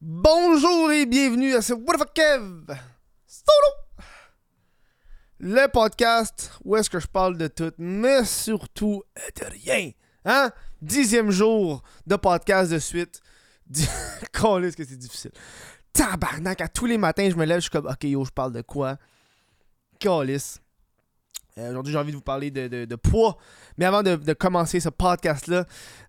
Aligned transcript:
Bonjour 0.00 0.92
et 0.92 1.06
bienvenue 1.06 1.56
à 1.56 1.60
ce 1.60 1.72
What 1.72 1.94
the 1.94 1.98
fuck 1.98 2.14
Kev? 2.14 2.66
Solo 3.26 4.06
Le 5.40 5.66
podcast 5.66 6.52
où 6.64 6.76
est-ce 6.76 6.88
que 6.88 7.00
je 7.00 7.08
parle 7.08 7.36
de 7.36 7.48
tout, 7.48 7.72
mais 7.78 8.24
surtout 8.24 9.02
de 9.16 9.44
rien. 9.46 9.90
Hein? 10.24 10.52
Dixième 10.80 11.32
jour 11.32 11.82
de 12.06 12.14
podcast 12.14 12.70
de 12.70 12.78
suite. 12.78 13.20
Calisse 14.32 14.76
que 14.76 14.84
c'est 14.84 14.96
difficile. 14.96 15.32
Tabarnak, 15.92 16.60
à 16.60 16.68
tous 16.68 16.86
les 16.86 16.96
matins, 16.96 17.28
je 17.28 17.34
me 17.34 17.44
lève, 17.44 17.56
je 17.56 17.62
suis 17.62 17.70
comme, 17.70 17.86
ok, 17.86 18.04
yo, 18.04 18.24
je 18.24 18.30
parle 18.30 18.52
de 18.52 18.62
quoi? 18.62 18.98
Calisse. 19.98 20.60
Euh, 21.58 21.70
Aujourd'hui, 21.70 21.92
j'ai 21.92 21.98
envie 21.98 22.12
de 22.12 22.16
vous 22.16 22.22
parler 22.22 22.50
de, 22.50 22.84
de- 22.84 22.96
poids. 22.96 23.36
Mais 23.76 23.84
avant 23.84 24.02
de, 24.02 24.32
commencer 24.32 24.80
ce 24.80 24.88
podcast-là, 24.88 25.64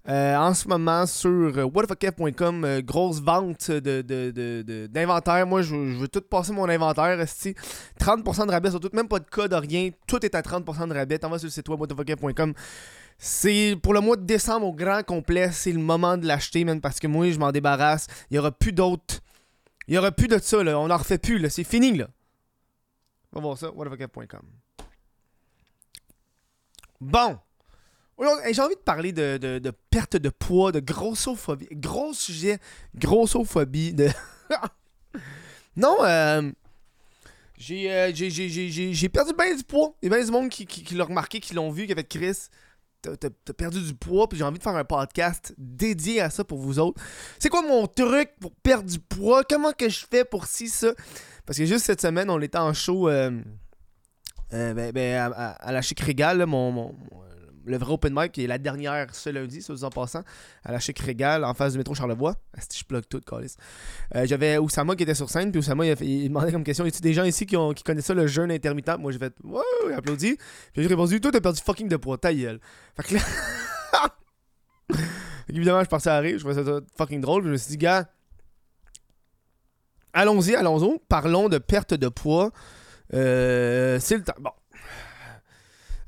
euh, 0.08 0.36
en 0.36 0.54
ce 0.54 0.68
moment 0.68 1.06
sur 1.06 1.30
euh, 1.58 1.64
whatthefuckf.com, 1.64 2.64
euh, 2.66 2.82
grosse 2.82 3.20
vente 3.22 3.72
d'inventaire. 3.72 5.48
Moi, 5.48 5.62
je, 5.64 5.76
veux- 5.76 6.08
tout 6.08 6.22
passer 6.22 6.52
mon 6.52 6.70
inventaire. 6.70 7.20
esti. 7.20 7.56
30% 8.00 8.46
de 8.48 8.52
rabais 8.52 8.70
sur 8.72 8.80
tout, 8.80 8.90
même 8.94 9.08
pas 9.08 9.20
de 9.20 9.26
code, 9.30 9.54
rien. 9.54 9.90
Tout 10.08 10.24
est 10.26 10.36
à 10.36 10.42
30% 10.42 10.88
de 10.88 10.94
rabais. 10.94 11.18
T'en 11.20 11.30
vas 11.30 11.40
sur 11.40 11.48
le 11.48 11.52
site 11.52 11.68
web. 11.70 11.80
C'est 13.22 13.76
pour 13.84 13.94
le 13.94 14.00
mois 14.00 14.16
de 14.16 14.24
décembre 14.24 14.66
au 14.68 14.74
grand 14.74 15.04
complet, 15.04 15.52
c'est 15.52 15.74
le 15.74 15.80
moment 15.80 16.16
de 16.16 16.26
l'acheter, 16.26 16.64
man, 16.64 16.80
parce 16.80 17.00
que 17.02 17.08
moi, 17.08 17.30
je 17.32 17.38
m'en 17.38 17.52
débarrasse. 17.52 18.08
Il 18.32 18.36
y 18.36 18.40
aura 18.40 18.52
plus 18.52 18.72
d'autres. 18.72 19.20
Il 19.90 19.96
y 19.96 19.98
aura 19.98 20.12
plus 20.12 20.28
de 20.30 20.38
ça, 20.38 20.64
là. 20.64 20.80
On 20.80 20.90
en 20.90 20.96
refait 20.98 21.18
plus, 21.18 21.38
là. 21.40 21.50
C'est 21.50 21.64
fini, 21.66 21.98
là. 21.98 22.08
On 23.34 23.40
va 23.40 23.48
voir 23.48 23.58
ça, 23.58 23.72
whatthefuckf.com. 23.72 24.42
Bon. 27.02 27.40
J'ai 28.52 28.62
envie 28.62 28.76
de 28.76 28.82
parler 28.82 29.14
de, 29.14 29.38
de- 29.38 29.72
perte 29.90 30.18
de 30.18 30.30
poids, 30.30 30.72
de 30.72 30.82
grossophobie. 30.82 31.70
Gros 31.72 32.14
sujet, 32.14 32.60
grossophobie. 32.96 33.94
De... 33.94 34.10
non, 35.78 35.98
euh, 36.04 36.52
j'ai, 37.58 37.92
euh, 37.92 38.12
j'ai, 38.14 38.30
j'ai, 38.30 39.10
perdu 39.10 39.34
bien 39.38 39.56
du 39.56 39.64
poids. 39.64 39.96
Il 40.02 40.10
y 40.10 40.14
a 40.14 40.18
bien 40.18 40.26
du 40.26 40.32
monde 40.32 40.50
qui, 40.50 40.66
qui, 40.66 40.96
l'a 40.96 41.06
remarqué, 41.06 41.40
qui 41.40 41.54
l'ont 41.54 41.72
vu, 41.72 41.86
qui 41.86 41.92
avait 41.92 42.04
Chris. 42.04 42.48
T'as, 43.02 43.30
perdu 43.54 43.82
du 43.82 43.94
poids, 43.94 44.28
puis 44.28 44.38
j'ai 44.38 44.44
envie 44.44 44.58
de 44.58 44.64
faire 44.64 44.76
un 44.76 44.84
podcast 44.84 45.54
dédié 45.58 46.20
à 46.20 46.30
ça 46.30 46.44
pour 46.44 46.58
vous 46.58 46.80
autres. 46.80 47.02
C'est 47.40 47.48
quoi 47.48 47.62
mon 47.62 47.88
truc 47.88 48.32
pour 48.42 48.54
perdre 48.56 48.90
du 48.90 49.00
poids? 49.00 49.46
Comment 49.46 49.72
que 49.72 49.88
je 49.88 50.06
fais 50.10 50.26
pour 50.26 50.46
ci, 50.46 50.68
ça? 50.68 50.92
Parce 51.46 51.58
que 51.58 51.66
juste 51.66 51.86
cette 51.86 52.02
semaine, 52.02 52.30
on 52.30 52.42
était 52.42 52.58
en 52.58 52.74
show 52.74 53.08
euh, 53.08 53.42
euh, 54.54 54.74
ben, 54.74 54.92
ben, 54.92 55.32
à, 55.36 55.72
la 55.72 55.82
Chic 55.82 56.00
Régal, 56.00 56.46
mon, 56.46 56.72
mon- 56.72 56.96
le 57.66 57.78
vrai 57.78 57.94
open 57.94 58.14
mic, 58.16 58.32
qui 58.32 58.44
est 58.44 58.48
la 58.48 58.58
dernière 58.58 59.14
ce 59.14 59.30
lundi, 59.30 59.62
ça 59.62 59.74
en 59.82 59.90
passant, 59.90 60.24
à 60.64 60.72
la 60.72 60.80
Chic 60.80 60.98
Régal, 61.00 61.44
en 61.44 61.54
face 61.54 61.74
du 61.74 61.78
métro 61.78 61.94
Charlevoix. 61.94 62.36
Asti, 62.58 62.80
je 62.80 62.86
plug 62.86 63.04
tout, 63.08 63.22
câlisse. 63.22 63.58
Euh, 64.16 64.26
J'avais 64.26 64.58
Oussama 64.58 64.96
qui 64.96 65.04
était 65.04 65.14
sur 65.14 65.30
scène, 65.30 65.52
puis 65.52 65.60
Oussama, 65.60 65.86
il, 65.86 66.02
il 66.02 66.28
demandait 66.30 66.52
comme 66.52 66.64
question, 66.64 66.86
y 66.86 66.90
a 66.90 66.92
des 67.00 67.14
gens 67.14 67.24
ici 67.24 67.46
qui, 67.46 67.56
ont, 67.56 67.74
qui 67.74 67.84
connaissent 67.84 68.06
ça, 68.06 68.14
le 68.14 68.28
jeûne 68.28 68.52
intermittent? 68.52 68.98
Moi, 68.98 69.12
j'ai 69.12 69.20
fait, 69.20 69.34
ouais, 69.44 69.62
ouais, 69.86 69.94
applaudi. 69.94 70.36
Puis 70.74 70.82
j'ai 70.84 70.88
répondu, 70.88 71.22
toi, 71.22 71.32
t'as 71.32 71.42
perdu 71.42 71.62
fucking 71.62 71.88
de 71.88 71.98
poids, 71.98 72.18
ta 72.18 72.34
gueule. 72.34 72.60
Fait 72.96 73.04
que 73.04 73.14
là... 73.16 73.22
Fait 74.92 75.54
qu'évidemment, 75.54 75.84
je 75.84 76.00
suis 76.00 76.10
à 76.10 76.20
rire, 76.20 76.38
je 76.38 76.44
trouvais 76.46 76.64
ça 76.64 76.80
fucking 76.96 77.22
drôle, 77.22 77.42
puis 77.42 77.50
je 77.50 77.54
me 77.54 77.58
suis 77.58 77.70
dit, 77.72 77.78
gars, 77.78 78.08
allons-y, 80.14 80.56
allons-y, 80.56 81.00
parlons 81.08 81.50
de 81.50 81.58
perte 81.58 81.94
de 81.94 82.08
poids. 82.08 82.52
Euh, 83.14 83.98
c'est 84.00 84.18
le 84.18 84.24
temps. 84.24 84.34
Bon. 84.40 84.52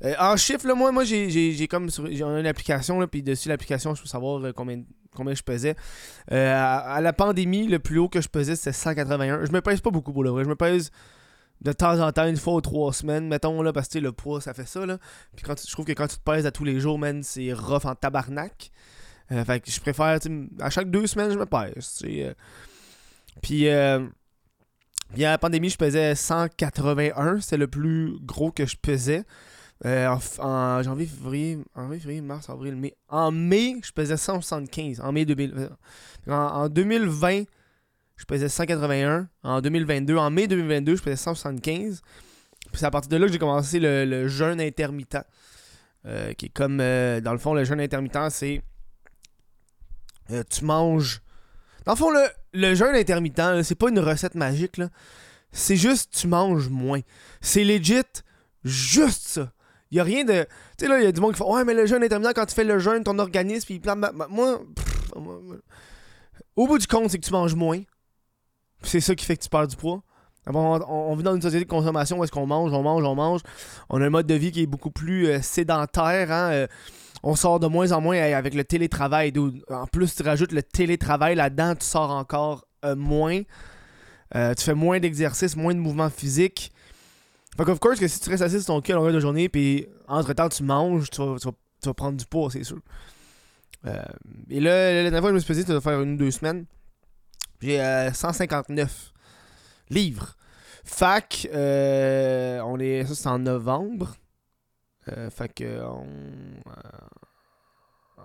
Euh, 0.04 0.14
en 0.18 0.36
chiffres, 0.36 0.66
moi, 0.74 0.90
moi 0.92 1.04
j'ai, 1.04 1.68
comme 1.68 1.88
sur- 1.90 2.06
j'ai 2.10 2.22
une 2.22 2.46
application, 2.46 2.98
là, 3.00 3.06
puis 3.06 3.22
dessus 3.22 3.48
l'application, 3.48 3.94
je 3.94 4.02
peux 4.02 4.08
savoir 4.08 4.44
euh, 4.44 4.52
combien, 4.52 4.82
combien 5.14 5.34
je 5.34 5.42
pesais. 5.42 5.76
À, 6.28 7.00
la 7.00 7.12
pandémie, 7.12 7.68
le 7.68 7.78
plus 7.78 7.98
haut 7.98 8.08
que 8.08 8.20
je 8.20 8.28
pesais, 8.28 8.56
c'était 8.56 8.72
181. 8.72 9.44
Je 9.44 9.52
me 9.52 9.60
pèse 9.60 9.80
pas 9.80 9.90
beaucoup 9.90 10.12
pour 10.12 10.24
le 10.24 10.30
vrai. 10.30 10.44
Je 10.44 10.48
me 10.48 10.56
pèse 10.56 10.90
de 11.60 11.70
temps 11.72 12.00
en 12.00 12.10
temps, 12.10 12.26
une 12.26 12.36
fois 12.36 12.54
ou 12.54 12.60
trois 12.60 12.92
semaines, 12.92 13.28
mettons, 13.28 13.62
là, 13.62 13.72
parce 13.72 13.86
que 13.86 14.00
le 14.00 14.10
poids, 14.10 14.40
ça 14.40 14.52
fait 14.54 14.66
ça. 14.66 14.84
Là. 14.84 14.98
Puis 15.36 15.44
quand 15.44 15.54
tu- 15.54 15.66
je 15.68 15.72
trouve 15.72 15.84
que 15.86 15.92
quand 15.92 16.08
tu 16.08 16.16
te 16.16 16.22
pèses 16.28 16.46
à 16.46 16.50
tous 16.50 16.64
les 16.64 16.80
jours, 16.80 16.98
man, 16.98 17.22
c'est 17.22 17.52
rough 17.52 17.84
en 17.84 17.94
tabarnak. 17.94 18.70
Fait 19.46 19.60
que 19.60 19.70
je 19.70 19.80
préfère, 19.80 20.18
à 20.60 20.70
chaque 20.70 20.90
deux 20.90 21.06
semaines, 21.06 21.30
je 21.32 21.38
me 21.38 21.46
pèse. 21.46 22.02
Puis, 23.40 23.66
puis 25.12 25.24
à 25.24 25.30
la 25.30 25.38
pandémie, 25.38 25.68
je 25.68 25.76
pesais 25.76 26.14
181. 26.14 27.40
C'était 27.40 27.56
le 27.56 27.68
plus 27.68 28.16
gros 28.20 28.50
que 28.50 28.66
je 28.66 28.76
pesais. 28.76 29.24
Euh, 29.84 30.16
en, 30.38 30.82
janvier, 30.82 31.06
février, 31.06 31.58
janvier, 31.74 31.98
février, 31.98 32.20
mars, 32.20 32.48
avril, 32.48 32.76
mai. 32.76 32.94
En 33.08 33.30
mai, 33.32 33.76
je 33.84 33.90
pesais 33.90 34.16
175. 34.16 35.00
En 35.00 35.12
mai 35.12 35.24
2000. 35.24 35.54
euh, 35.56 35.68
En, 36.28 36.62
en 36.62 36.68
2020, 36.68 37.44
je 38.16 38.24
pesais 38.24 38.48
181. 38.48 39.28
En 39.42 39.60
2022, 39.60 40.16
en 40.16 40.30
mai 40.30 40.46
2022, 40.46 40.96
je 40.96 41.02
pesais 41.02 41.16
175. 41.16 42.00
Puis 42.00 42.78
c'est 42.78 42.86
à 42.86 42.90
partir 42.90 43.10
de 43.10 43.16
là 43.16 43.26
que 43.26 43.32
j'ai 43.32 43.38
commencé 43.38 43.80
le, 43.80 44.28
jeûne 44.28 44.60
intermittent. 44.60 45.18
Euh, 46.04 46.32
qui 46.32 46.46
est 46.46 46.48
comme, 46.52 46.78
dans 46.78 47.32
le 47.32 47.38
fond, 47.38 47.54
le 47.54 47.64
jeûne 47.64 47.80
intermittent, 47.80 48.30
c'est. 48.30 48.62
tu 50.48 50.64
manges. 50.64 51.20
Dans 51.84 51.92
le 51.92 51.98
fond, 51.98 52.10
le, 52.10 52.24
le 52.52 52.74
jeûne 52.74 52.94
intermittent, 52.94 53.62
c'est 53.62 53.74
pas 53.74 53.88
une 53.88 53.98
recette 54.00 54.34
magique. 54.34 54.76
là. 54.76 54.88
C'est 55.52 55.76
juste, 55.76 56.14
tu 56.16 56.28
manges 56.28 56.68
moins. 56.68 57.00
C'est 57.40 57.64
legit, 57.64 58.02
juste 58.64 59.28
ça. 59.28 59.52
Il 59.90 60.00
a 60.00 60.04
rien 60.04 60.24
de. 60.24 60.46
Tu 60.78 60.84
sais, 60.84 60.88
là, 60.88 60.98
il 60.98 61.04
y 61.04 61.06
a 61.06 61.12
du 61.12 61.20
monde 61.20 61.32
qui 61.32 61.38
fait 61.38 61.44
Ouais, 61.44 61.64
mais 61.64 61.74
le 61.74 61.84
jeûne 61.84 62.02
intermittent, 62.02 62.34
quand 62.34 62.46
tu 62.46 62.54
fais 62.54 62.64
le 62.64 62.78
jeûne, 62.78 63.04
ton 63.04 63.18
organisme, 63.18 63.74
ma- 63.84 64.12
ma- 64.12 64.26
Moi, 64.28 64.62
au 66.56 66.66
bout 66.66 66.78
du 66.78 66.86
compte, 66.86 67.10
c'est 67.10 67.18
que 67.18 67.24
tu 67.26 67.32
manges 67.32 67.54
moins. 67.54 67.80
C'est 68.82 69.00
ça 69.00 69.14
qui 69.14 69.24
fait 69.24 69.36
que 69.36 69.42
tu 69.42 69.48
perds 69.48 69.68
du 69.68 69.76
poids. 69.76 70.02
On, 70.46 70.54
on 70.56 71.14
vit 71.14 71.22
dans 71.22 71.34
une 71.36 71.42
société 71.42 71.64
de 71.64 71.70
consommation 71.70 72.18
où 72.18 72.24
est-ce 72.24 72.32
qu'on 72.32 72.46
mange, 72.46 72.72
on 72.72 72.82
mange, 72.82 73.04
on 73.04 73.14
mange. 73.14 73.40
On 73.88 74.00
a 74.00 74.06
un 74.06 74.10
mode 74.10 74.26
de 74.26 74.34
vie 74.34 74.50
qui 74.50 74.62
est 74.62 74.66
beaucoup 74.66 74.90
plus 74.90 75.28
euh, 75.28 75.40
sédentaire. 75.40 76.32
hein, 76.32 76.50
euh, 76.52 76.66
on 77.22 77.36
sort 77.36 77.60
de 77.60 77.66
moins 77.66 77.92
en 77.92 78.00
moins 78.00 78.18
avec 78.18 78.54
le 78.54 78.64
télétravail. 78.64 79.32
En 79.70 79.86
plus, 79.86 80.14
tu 80.14 80.22
rajoutes 80.22 80.52
le 80.52 80.62
télétravail 80.62 81.34
là-dedans, 81.34 81.74
tu 81.76 81.86
sors 81.86 82.10
encore 82.10 82.66
euh, 82.84 82.96
moins. 82.96 83.42
Euh, 84.34 84.54
tu 84.54 84.64
fais 84.64 84.74
moins 84.74 84.98
d'exercices, 84.98 85.56
moins 85.56 85.74
de 85.74 85.78
mouvements 85.78 86.10
physiques. 86.10 86.72
Fait 87.56 87.68
of 87.68 87.78
course 87.78 88.00
que 88.00 88.08
si 88.08 88.18
tu 88.18 88.30
restes 88.30 88.42
assis 88.42 88.62
sur 88.62 88.74
ton 88.74 88.80
cul 88.80 88.92
à 88.92 88.96
longueur 88.96 89.12
de 89.12 89.20
journée, 89.20 89.48
puis 89.48 89.86
entre-temps 90.08 90.48
tu 90.48 90.62
manges, 90.62 91.10
tu 91.10 91.20
vas, 91.20 91.94
prendre 91.94 92.16
du 92.16 92.24
poids, 92.24 92.50
c'est 92.50 92.64
sûr. 92.64 92.80
Euh, 93.86 94.02
et 94.48 94.58
là, 94.58 94.92
la 94.94 95.02
dernière 95.02 95.20
fois 95.20 95.30
je 95.30 95.34
me 95.34 95.38
suis 95.38 95.48
pesé, 95.48 95.62
ça 95.62 95.72
doit 95.72 95.80
faire 95.80 96.00
une 96.00 96.14
ou 96.14 96.16
deux 96.16 96.30
semaines. 96.30 96.64
J'ai 97.60 97.80
euh, 97.80 98.12
159 98.12 99.12
livres. 99.90 100.34
Fac, 100.84 101.46
on 101.52 102.78
est, 102.80 103.04
ça 103.04 103.14
c'est 103.14 103.28
en 103.28 103.38
novembre. 103.38 104.16
Euh, 105.08 105.30
fait 105.30 105.52
que 105.52 105.64
euh, 105.64 105.88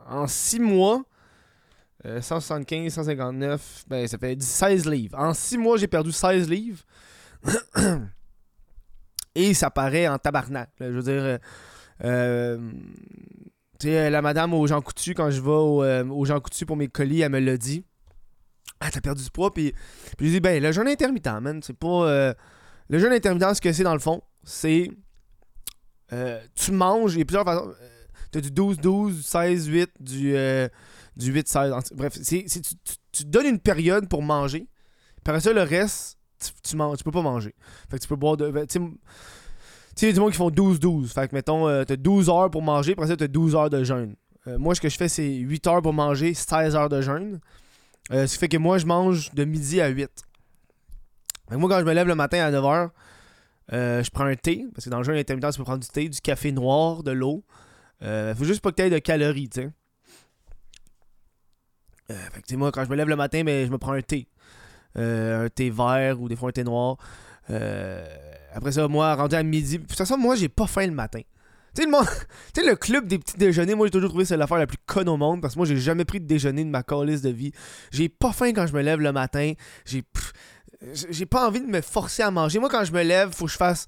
en 0.08 0.28
6 0.28 0.60
mois, 0.60 1.04
euh, 2.06 2.22
175, 2.22 2.94
159, 2.94 3.86
ben 3.88 4.08
ça 4.08 4.18
fait 4.18 4.42
16 4.42 4.86
livres. 4.88 5.18
En 5.18 5.34
6 5.34 5.58
mois, 5.58 5.78
j'ai 5.78 5.88
perdu 5.88 6.12
16 6.12 6.50
livres. 6.50 6.84
Et 9.36 9.54
ça 9.54 9.70
paraît 9.70 10.08
en 10.08 10.18
tabarnak. 10.18 10.70
je 10.80 10.86
veux 10.86 11.04
dire, 11.04 11.24
euh, 11.24 11.38
euh, 12.04 12.72
tu 13.80 13.88
sais, 13.88 14.10
la 14.10 14.22
madame 14.22 14.54
aux 14.54 14.66
Jean 14.66 14.82
Coutu, 14.82 15.14
quand 15.14 15.30
je 15.30 15.42
vais 15.42 15.50
au, 15.50 15.84
euh, 15.84 16.04
aux 16.06 16.26
Jean 16.26 16.40
Coutu 16.40 16.66
pour 16.66 16.76
mes 16.78 16.88
colis, 16.88 17.22
elle 17.22 17.32
me 17.32 17.40
l'a 17.40 17.58
dit. 17.58 17.84
Ah, 18.80 18.90
t'as 18.92 19.02
perdu 19.02 19.24
du 19.24 19.30
poids. 19.32 19.54
Puis, 19.54 19.74
puis 20.18 20.28
j'ai 20.28 20.34
dit, 20.34 20.40
ben, 20.40 20.62
le 20.62 20.72
jeûne 20.72 20.88
intermittent, 20.88 21.28
man, 21.42 21.62
c'est 21.64 21.78
pas. 21.78 22.08
euh, 22.08 22.34
le 22.90 23.00
jeûne 23.00 23.12
intermittent, 23.14 23.56
ce 23.56 23.62
que 23.62 23.74
c'est 23.74 23.84
dans 23.84 23.94
le 23.94 24.00
fond, 24.00 24.22
c'est. 24.44 24.90
Euh, 26.14 26.40
tu 26.56 26.72
manges, 26.72 27.14
il 27.16 27.20
y 27.20 27.22
a 27.22 27.26
plusieurs 27.26 27.46
façons. 27.46 27.70
euh, 27.70 27.90
T'as 28.32 28.42
du 28.42 28.52
12-12, 28.52 29.14
du 29.16 29.22
16-8, 29.22 29.88
du, 30.02 30.36
euh, 30.36 30.68
du 31.16 31.32
8-16. 31.32 31.72
en- 31.74 31.96
Bref, 31.96 32.14
tu, 32.22 32.44
tu- 32.46 32.62
tu 33.12 33.24
donnes 33.26 33.46
une 33.46 33.60
période 33.60 34.10
pour 34.10 34.22
manger. 34.22 34.68
Après 35.26 35.40
ça, 35.40 35.54
le 35.54 35.62
reste, 35.64 36.18
tu, 36.40 36.52
tu, 36.64 36.78
tu 36.98 37.04
peux 37.04 37.12
pas 37.12 37.22
manger. 37.22 37.54
Fait 37.90 37.98
que 37.98 38.02
tu 38.04 38.08
peux 38.10 38.16
boire 38.18 38.36
ben, 38.38 38.66
Tu 38.68 38.80
sais, 38.80 38.86
tu 39.96 40.06
il 40.06 40.08
y 40.08 40.12
a 40.12 40.14
du 40.14 40.20
monde 40.20 40.32
qui 40.32 40.38
font 40.38 40.50
12-12. 40.50 41.12
Fait 41.14 41.28
que, 41.30 41.36
mettons, 41.36 41.68
euh, 41.68 41.84
t'as 41.86 41.96
12 41.96 42.30
heures 42.30 42.52
pour 42.52 42.62
manger, 42.62 42.92
après 42.94 43.08
ça, 43.08 43.16
t'as 43.18 43.28
12 43.28 43.56
heures 43.56 43.70
de 43.70 43.84
jeûne. 43.84 44.16
Euh, 44.48 44.58
moi, 44.58 44.76
ce 44.76 44.82
que 44.82 44.90
je 44.90 44.98
fais, 44.98 45.08
c'est 45.10 45.28
8 45.36 45.66
heures 45.68 45.82
pour 45.82 45.94
manger, 45.94 46.34
16 46.34 46.76
heures 46.76 46.90
de 46.90 47.02
jeûne. 47.02 47.40
Ce 48.12 48.26
qui 48.26 48.38
fait 48.38 48.48
que 48.50 48.58
moi, 48.58 48.78
je 48.78 48.86
mange 48.86 49.34
de 49.34 49.44
midi 49.44 49.82
à 49.82 49.88
8. 49.88 50.10
Fait 51.50 51.56
que 51.56 51.60
moi, 51.60 51.70
quand 51.70 51.80
je 51.80 51.86
me 51.86 51.94
lève 51.94 52.08
le 52.08 52.16
matin 52.16 52.40
à 52.46 52.52
9 52.52 52.64
heures, 52.66 52.90
euh, 53.74 54.04
je 54.04 54.10
prends 54.10 54.26
un 54.26 54.36
thé, 54.36 54.66
parce 54.74 54.86
que 54.86 54.90
dans 54.90 54.98
le 54.98 55.04
jeûne 55.04 55.18
intermittent, 55.18 55.52
tu 55.52 55.58
peux 55.58 55.64
prendre 55.64 55.84
du 55.84 55.88
thé, 55.88 56.10
du 56.10 56.22
café 56.22 56.52
noir, 56.52 57.04
de 57.04 57.12
l'eau. 57.12 57.44
Euh, 58.02 58.34
faut 58.36 58.46
juste 58.46 58.62
pas 58.62 58.72
que 58.72 58.76
tu 58.76 58.84
aies 58.84 58.90
de 58.90 59.00
calories, 59.00 59.50
tu 59.50 59.62
sais. 59.62 59.70
Euh, 62.12 62.16
fait 62.32 62.42
que, 62.42 62.56
moi, 62.56 62.72
quand 62.72 62.86
je 62.86 62.90
me 62.90 62.96
lève 62.96 63.10
le 63.10 63.16
matin, 63.16 63.44
ben, 63.44 63.66
je 63.66 63.72
me 63.72 63.78
prends 63.78 63.94
un 63.94 64.02
thé. 64.02 64.28
Euh, 64.98 65.46
un 65.46 65.50
thé 65.50 65.70
vert 65.70 66.22
ou 66.22 66.30
des 66.30 66.36
fois 66.36 66.50
un 66.50 66.54
thé 66.54 66.64
noir. 66.64 66.98
Après 68.54 68.72
ça, 68.72 68.88
moi, 68.88 69.14
rendu 69.16 69.36
à 69.36 69.44
midi. 69.44 69.80
De 69.80 69.86
toute 69.86 69.98
façon, 69.98 70.18
moi, 70.18 70.36
j'ai 70.36 70.50
pas 70.50 70.68
faim 70.68 70.88
le 70.88 70.94
matin. 70.94 71.22
Tu 71.76 71.84
sais, 71.84 72.64
le, 72.64 72.76
club 72.76 73.08
des 73.08 73.20
petits 73.20 73.38
déjeuners, 73.38 73.76
moi 73.76 73.86
j'ai 73.86 73.92
toujours 73.92 74.10
trouvé 74.10 74.26
c'est 74.26 74.36
l'affaire 74.36 74.58
la 74.58 74.66
plus 74.66 74.80
conne 74.88 75.08
au 75.10 75.18
monde 75.18 75.42
parce 75.42 75.54
que 75.54 75.60
moi 75.60 75.68
j'ai 75.68 75.78
jamais 75.78 76.06
pris 76.06 76.20
de 76.20 76.26
déjeuner 76.26 76.64
de 76.64 76.70
ma 76.70 76.82
calice 76.82 77.22
de 77.22 77.30
vie. 77.30 77.52
J'ai 77.92 78.10
pas 78.10 78.32
faim 78.32 78.52
quand 78.54 78.66
je 78.66 78.74
me 78.74 78.82
lève 78.82 79.00
le 79.00 79.12
matin. 79.12 79.54
J'ai 79.86 80.04
j'ai 80.82 81.26
pas 81.26 81.48
envie 81.48 81.62
de 81.62 81.66
me 81.66 81.82
forcer 81.82 82.24
à 82.24 82.32
manger. 82.32 82.60
Moi 82.60 82.70
quand 82.70 82.84
je 82.84 82.92
me 82.92 83.04
lève, 83.04 83.32
faut 83.32 83.46
que 83.46 83.52
je 83.52 83.58
fasse 83.58 83.88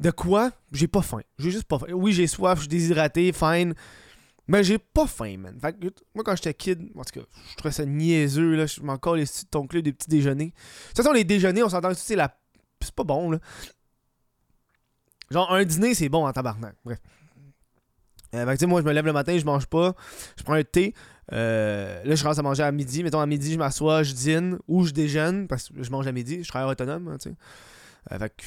de 0.00 0.10
quoi? 0.10 0.50
J'ai 0.72 0.88
pas 0.88 1.02
faim. 1.02 1.20
J'ai 1.38 1.50
juste 1.50 1.64
pas 1.64 1.78
faim. 1.78 1.92
Oui, 1.92 2.12
j'ai 2.12 2.26
soif, 2.26 2.56
je 2.56 2.60
suis 2.60 2.68
déshydraté, 2.68 3.32
fine. 3.32 3.74
Mais 4.48 4.64
j'ai 4.64 4.78
pas 4.78 5.06
faim, 5.06 5.36
man. 5.38 5.56
Fait 5.60 5.72
que, 5.72 5.86
moi, 6.14 6.24
quand 6.24 6.34
j'étais 6.34 6.54
kid, 6.54 6.90
en 6.96 7.04
tout 7.04 7.20
cas, 7.20 7.26
je 7.50 7.56
trouvais 7.56 7.72
ça 7.72 7.84
niaiseux, 7.84 8.56
là. 8.56 8.66
Je 8.66 8.80
m'en 8.80 8.98
les 9.14 9.24
ton 9.48 9.66
club 9.66 9.84
des 9.84 9.92
petits 9.92 10.08
déjeuners. 10.08 10.46
De 10.46 10.88
toute 10.88 10.96
façon, 10.96 11.12
les 11.12 11.22
déjeuners, 11.22 11.62
on 11.62 11.68
s'entend 11.68 11.90
que 11.90 11.94
c'est 11.94 12.16
la. 12.16 12.36
C'est 12.82 12.94
pas 12.94 13.04
bon, 13.04 13.30
là. 13.30 13.38
Genre, 15.30 15.52
un 15.52 15.64
dîner, 15.64 15.94
c'est 15.94 16.08
bon 16.08 16.26
en 16.26 16.32
tabarnak. 16.32 16.74
Bref. 16.84 16.98
Euh, 18.34 18.44
fait 18.46 18.56
que, 18.56 18.64
moi, 18.66 18.80
je 18.80 18.86
me 18.86 18.92
lève 18.92 19.06
le 19.06 19.12
matin, 19.12 19.38
je 19.38 19.44
mange 19.44 19.66
pas. 19.66 19.94
Je 20.36 20.42
prends 20.42 20.54
un 20.54 20.64
thé. 20.64 20.94
Euh, 21.32 22.02
là, 22.04 22.14
je 22.14 22.22
commence 22.22 22.38
à 22.38 22.42
manger 22.42 22.62
à 22.62 22.72
midi. 22.72 23.02
Mettons, 23.02 23.20
à 23.20 23.26
midi, 23.26 23.52
je 23.52 23.58
m'assois, 23.58 24.02
je 24.02 24.12
dîne 24.12 24.58
ou 24.66 24.84
je 24.84 24.92
déjeune 24.92 25.46
parce 25.46 25.68
que 25.68 25.82
je 25.82 25.90
mange 25.90 26.06
à 26.06 26.12
midi. 26.12 26.42
Je 26.42 26.48
travaille 26.48 26.70
autonome, 26.70 27.08
hein. 27.08 27.30
Euh, 28.10 28.18
fait 28.18 28.34
que 28.34 28.44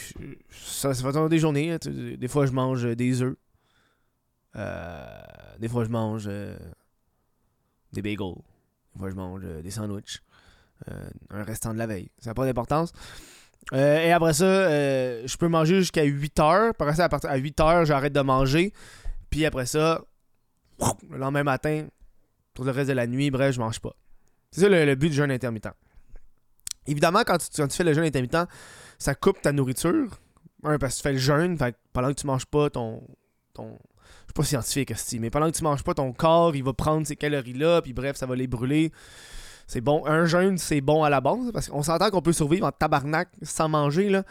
ça, 0.50 0.94
ça 0.94 1.12
fait 1.12 1.30
des 1.30 1.40
journées. 1.40 1.72
Hein, 1.72 1.78
des 1.86 2.28
fois, 2.28 2.46
je 2.46 2.52
mange 2.52 2.84
des 2.96 3.22
œufs. 3.22 3.36
Euh, 4.56 5.06
des 5.60 5.68
fois, 5.68 5.84
je 5.84 5.90
mange 5.90 6.26
euh, 6.28 6.58
des 7.92 8.02
bagels. 8.02 8.36
Des 8.94 9.00
fois, 9.00 9.10
je 9.10 9.16
mange 9.16 9.42
euh, 9.44 9.62
des 9.62 9.72
sandwichs. 9.72 10.22
un 11.30 11.44
restant 11.44 11.74
de 11.74 11.80
la 11.80 11.88
veille. 11.88 12.10
Ça 12.20 12.32
n'a 12.32 12.34
pas 12.34 12.46
d'importance. 12.46 12.92
et 13.72 14.12
après 14.12 14.34
ça, 14.34 14.46
je 15.26 15.38
peux 15.38 15.48
manger 15.48 15.80
jusqu'à 15.80 16.04
8 16.04 16.40
heures. 16.40 16.70
Après 16.70 17.00
à, 17.00 17.10
partir, 17.10 17.30
à 17.30 17.38
8 17.38 17.60
heures, 17.62 17.86
j'arrête 17.86 18.14
de 18.14 18.22
manger. 18.22 18.74
Puis 19.30 19.46
après 19.46 19.66
ça, 19.66 20.02
le 21.10 21.18
lendemain 21.18 21.44
matin, 21.44 21.88
pour 22.54 22.66
le 22.66 22.72
reste 22.72 22.90
de 22.90 22.94
la 22.94 23.08
nuit, 23.08 23.32
bref, 23.32 23.56
je 23.56 23.60
mange 23.60 23.80
pas. 23.80 23.96
C'est 24.52 24.62
ça 24.62 24.70
le, 24.70 24.96
but 24.96 25.10
du 25.10 25.16
jeûne 25.16 25.32
intermittent. 25.32 25.74
Évidemment, 26.86 27.24
quand 27.26 27.38
tu, 27.38 27.76
fais 27.76 27.84
le 27.84 27.94
jeûne 27.94 28.04
intermittent, 28.04 28.48
ça 29.00 29.16
coupe 29.16 29.42
ta 29.42 29.52
nourriture. 29.52 30.20
Un, 30.64 30.78
parce 30.78 30.94
que 30.94 30.98
tu 31.00 31.04
fais 31.04 31.14
le 31.14 31.20
jeûne, 31.20 31.58
pendant 31.92 32.10
que 32.10 32.20
tu 32.20 32.28
manges 32.28 32.46
pas, 32.46 32.70
ton, 32.70 33.02
ton, 33.54 33.80
pas 34.34 34.44
scientifique, 34.44 34.94
mais 35.20 35.30
pendant 35.30 35.52
que 35.52 35.56
tu 35.56 35.64
manges 35.64 35.84
pas, 35.84 35.94
ton 35.94 36.12
corps, 36.12 36.56
il 36.56 36.64
va 36.64 36.74
prendre 36.74 37.06
ces 37.06 37.16
calories-là, 37.16 37.82
puis 37.82 37.94
bref, 37.94 38.16
ça 38.18 38.26
va 38.26 38.36
les 38.36 38.48
brûler. 38.48 38.92
C'est 39.68 39.82
bon. 39.82 40.06
Un 40.06 40.26
jeûne, 40.26 40.58
c'est 40.58 40.82
bon 40.82 41.04
à 41.04 41.10
la 41.10 41.22
base, 41.22 41.52
parce 41.54 41.70
qu'on 41.70 41.84
s'entend 41.84 42.10
qu'on 42.10 42.22
peut 42.22 42.34
survivre 42.34 42.66
en 42.66 42.72
tabarnak 42.72 43.30
sans 43.42 43.70
manger, 43.70 44.10
là. 44.10 44.24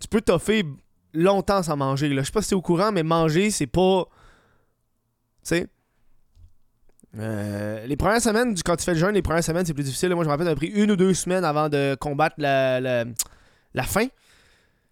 Tu 0.00 0.08
peux 0.08 0.20
toffer 0.20 0.64
longtemps 1.14 1.62
sans 1.62 1.76
manger, 1.76 2.08
là. 2.08 2.22
Je 2.22 2.26
sais 2.26 2.32
pas 2.32 2.42
si 2.42 2.48
c'est 2.48 2.54
au 2.54 2.62
courant, 2.62 2.92
mais 2.92 3.02
manger, 3.02 3.50
c'est 3.50 3.66
pas... 3.66 4.04
Tu 5.44 5.48
sais... 5.48 5.68
Euh, 7.18 7.86
les 7.86 7.96
premières 7.96 8.22
semaines, 8.22 8.54
quand 8.64 8.76
tu 8.76 8.84
fais 8.84 8.94
le 8.94 8.98
jeûne, 8.98 9.14
les 9.14 9.22
premières 9.22 9.44
semaines, 9.44 9.66
c'est 9.66 9.74
plus 9.74 9.84
difficile. 9.84 10.14
Moi, 10.14 10.24
je 10.24 10.28
me 10.28 10.32
rappelle, 10.32 10.46
ça 10.46 10.54
pris 10.54 10.68
une 10.68 10.90
ou 10.90 10.96
deux 10.96 11.14
semaines 11.14 11.44
avant 11.44 11.68
de 11.68 11.94
combattre 12.00 12.36
la, 12.38 12.80
la, 12.80 13.04
la 13.74 13.82
faim. 13.82 14.06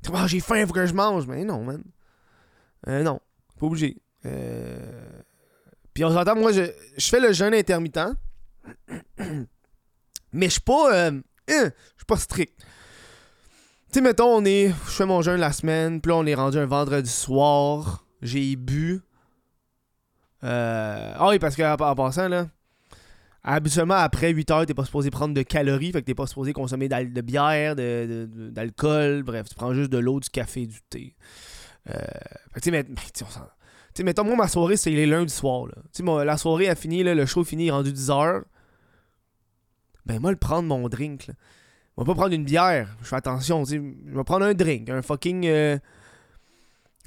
Oh, 0.08 0.26
j'ai 0.26 0.40
faim, 0.40 0.66
faut 0.66 0.72
que 0.72 0.86
je 0.86 0.94
mange. 0.94 1.26
Mais 1.26 1.44
non, 1.44 1.62
man. 1.62 1.82
Euh, 2.88 3.02
non, 3.02 3.20
pas 3.58 3.66
obligé. 3.66 3.96
Euh, 4.26 4.78
puis 5.94 6.04
on 6.04 6.12
s'entend, 6.12 6.36
moi, 6.36 6.52
je, 6.52 6.70
fais 6.98 7.20
le 7.20 7.32
jeûne 7.32 7.54
intermittent. 7.54 8.00
mais 10.32 10.46
je 10.46 10.50
suis 10.50 10.60
pas. 10.60 11.10
Je 11.50 11.72
suis 11.96 12.06
pas 12.06 12.16
strict. 12.16 12.56
Tu 12.60 13.94
sais, 13.94 14.00
mettons, 14.00 14.36
on 14.36 14.44
est. 14.44 14.68
Je 14.68 14.90
fais 14.90 15.04
mon 15.04 15.20
jeûne 15.20 15.40
la 15.40 15.50
semaine, 15.50 16.00
puis 16.00 16.10
là, 16.10 16.16
on 16.18 16.24
est 16.24 16.34
rendu 16.36 16.58
un 16.58 16.66
vendredi 16.66 17.10
soir. 17.10 18.06
J'ai 18.22 18.54
bu. 18.54 19.02
Euh, 20.44 21.12
ah 21.16 21.28
oui, 21.28 21.38
parce 21.38 21.56
qu'en 21.56 21.74
en 21.74 21.94
passant, 21.94 22.28
là. 22.28 22.48
Habituellement, 23.42 23.94
après 23.94 24.32
8 24.32 24.50
heures, 24.50 24.66
t'es 24.66 24.74
pas 24.74 24.84
supposé 24.84 25.10
prendre 25.10 25.32
de 25.32 25.42
calories, 25.42 25.92
fait 25.92 26.02
que 26.02 26.06
t'es 26.06 26.14
pas 26.14 26.26
supposé 26.26 26.52
consommer 26.52 26.88
de 26.88 27.20
bière, 27.22 27.74
d'alcool, 27.74 29.22
bref, 29.22 29.48
tu 29.48 29.54
prends 29.54 29.72
juste 29.72 29.90
de 29.90 29.98
l'eau, 29.98 30.20
du 30.20 30.28
café, 30.28 30.66
du 30.66 30.78
thé. 30.90 31.16
Euh, 31.88 31.94
fait 32.52 32.60
que 32.60 32.60
tu 32.60 32.70
sais, 32.70 32.70
mais, 32.70 32.84
on 33.22 33.26
sais, 33.94 34.02
mettons, 34.02 34.24
moi, 34.24 34.36
ma 34.36 34.48
soirée, 34.48 34.76
c'est 34.76 34.90
les 34.90 35.06
lundis 35.06 35.32
soirs. 35.32 35.68
La 36.24 36.36
soirée 36.36 36.68
a 36.68 36.74
fini, 36.74 37.02
là, 37.02 37.14
le 37.14 37.24
show 37.24 37.42
fini, 37.42 37.70
rendu 37.70 37.92
10h. 37.92 38.42
Ben, 40.04 40.20
moi, 40.20 40.30
le 40.30 40.36
prendre 40.36 40.68
mon 40.68 40.88
drink, 40.88 41.26
là. 41.28 41.34
Je 41.96 42.02
vais 42.02 42.06
pas 42.06 42.14
prendre 42.14 42.32
une 42.34 42.44
bière. 42.44 42.88
Je 43.02 43.08
fais 43.08 43.16
attention. 43.16 43.64
Je 43.64 43.76
vais 43.76 44.24
prendre 44.24 44.46
un 44.46 44.54
drink, 44.54 44.88
un 44.88 45.02
fucking. 45.02 45.46
Euh, 45.46 45.78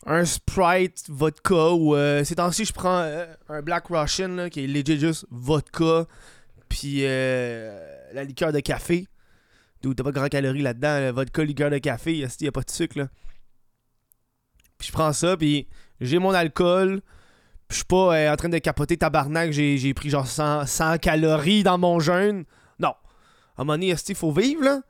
un 0.06 0.26
Sprite 0.26 1.06
vodka 1.10 1.72
ou. 1.72 1.96
Euh, 1.96 2.24
ces 2.24 2.36
temps-ci, 2.36 2.66
je 2.66 2.74
prends 2.74 3.00
euh, 3.00 3.26
un 3.50 3.62
Black 3.62 3.86
Russian, 3.90 4.30
là, 4.30 4.50
qui 4.50 4.64
est 4.64 4.68
legit 4.68 5.00
juste 5.00 5.26
vodka. 5.32 6.06
Puis 6.70 7.02
la 7.04 8.24
liqueur 8.24 8.52
de 8.52 8.60
café. 8.60 9.08
D'où 9.82 9.94
t'as 9.94 10.04
pas 10.04 10.12
grand 10.12 10.28
calories 10.28 10.62
là-dedans. 10.62 11.12
vodka, 11.14 11.44
liqueur 11.44 11.70
de 11.70 11.78
café, 11.78 12.14
il 12.14 12.46
y 12.46 12.48
a 12.48 12.52
pas 12.52 12.62
de 12.62 12.72
sucre, 12.72 12.98
là. 12.98 13.10
Puis 14.78 14.88
je 14.88 14.94
prends 14.94 15.14
ça, 15.14 15.38
puis 15.38 15.68
j'ai 16.02 16.20
mon 16.20 16.32
alcool, 16.32 17.02
je 17.70 17.76
suis 17.76 17.86
pas 17.86 18.16
euh, 18.16 18.34
en 18.34 18.36
train 18.36 18.50
de 18.50 18.58
capoter 18.58 18.98
tabarnak, 18.98 19.52
j'ai 19.52 19.94
pris 19.94 20.10
genre 20.10 20.28
100, 20.28 20.98
calories 21.00 21.64
dans 21.64 21.78
mon 21.78 22.00
jeûne. 22.00 22.44
Non. 22.80 22.90
À 23.58 23.62
un 23.62 23.64
moment 23.64 23.74
donné, 23.74 23.96
il 24.08 24.16
faut 24.16 24.32
vivre, 24.32 24.64
là. 24.64 24.82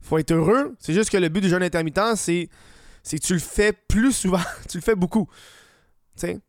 Faut 0.00 0.18
être 0.18 0.32
heureux. 0.32 0.74
C'est 0.78 0.92
juste 0.92 1.10
que 1.10 1.16
le 1.16 1.28
but 1.28 1.40
du 1.40 1.48
jeûne 1.48 1.62
intermittent, 1.62 2.16
c'est 2.16 2.48
que 3.10 3.16
tu 3.24 3.34
le 3.34 3.38
fais 3.38 3.72
plus 3.72 4.12
souvent. 4.12 4.40
tu 4.68 4.78
le 4.78 4.82
fais 4.82 4.94
beaucoup. 4.94 5.28
Tu 6.16 6.20
sais? 6.20 6.40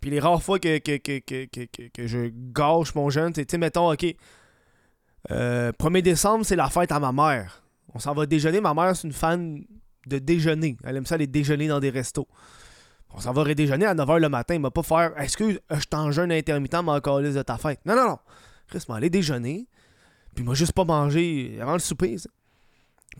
Puis 0.00 0.10
les 0.10 0.20
rares 0.20 0.42
fois 0.42 0.58
que, 0.58 0.78
que, 0.78 2.06
je 2.06 2.30
gâche 2.52 2.94
mon 2.94 3.08
jeûne, 3.10 3.32
tu 3.32 3.44
sais, 3.48 3.58
mettons, 3.58 3.90
ok. 3.92 4.02
1er 4.02 4.16
euh, 5.32 6.00
décembre, 6.02 6.44
c'est 6.44 6.56
la 6.56 6.68
fête 6.68 6.92
à 6.92 7.00
ma 7.00 7.12
mère. 7.12 7.62
On 7.94 7.98
s'en 7.98 8.14
va 8.14 8.26
déjeuner. 8.26 8.60
Ma 8.60 8.74
mère, 8.74 8.94
c'est 8.94 9.08
une 9.08 9.12
fan 9.12 9.64
de 10.06 10.18
déjeuner. 10.18 10.76
Elle 10.84 10.96
aime 10.96 11.06
ça 11.06 11.16
aller 11.16 11.26
déjeuner 11.26 11.68
dans 11.68 11.80
des 11.80 11.90
restos. 11.90 12.28
On 13.10 13.20
s'en 13.20 13.32
va 13.32 13.54
déjeuner 13.54 13.86
à 13.86 13.94
9h 13.94 14.20
le 14.20 14.28
matin. 14.28 14.54
Il 14.54 14.60
m'a 14.60 14.70
pas 14.70 14.82
faire 14.82 15.14
que 15.14 15.44
euh, 15.44 15.58
je 15.70 15.84
t'en 15.86 16.10
jeûne 16.10 16.30
intermittent, 16.30 16.82
mais 16.84 16.92
encore 16.92 17.22
de 17.22 17.42
ta 17.42 17.56
fête 17.56 17.80
Non, 17.86 17.96
non, 17.96 18.08
non. 18.08 18.18
Chris 18.68 18.84
m'a 18.88 18.96
allé 18.96 19.10
déjeuner. 19.10 19.66
Puis 20.34 20.44
il 20.44 20.48
m'a 20.48 20.54
juste 20.54 20.72
pas 20.72 20.84
mangé 20.84 21.58
avant 21.60 21.72
le 21.72 21.78
souper. 21.78 22.16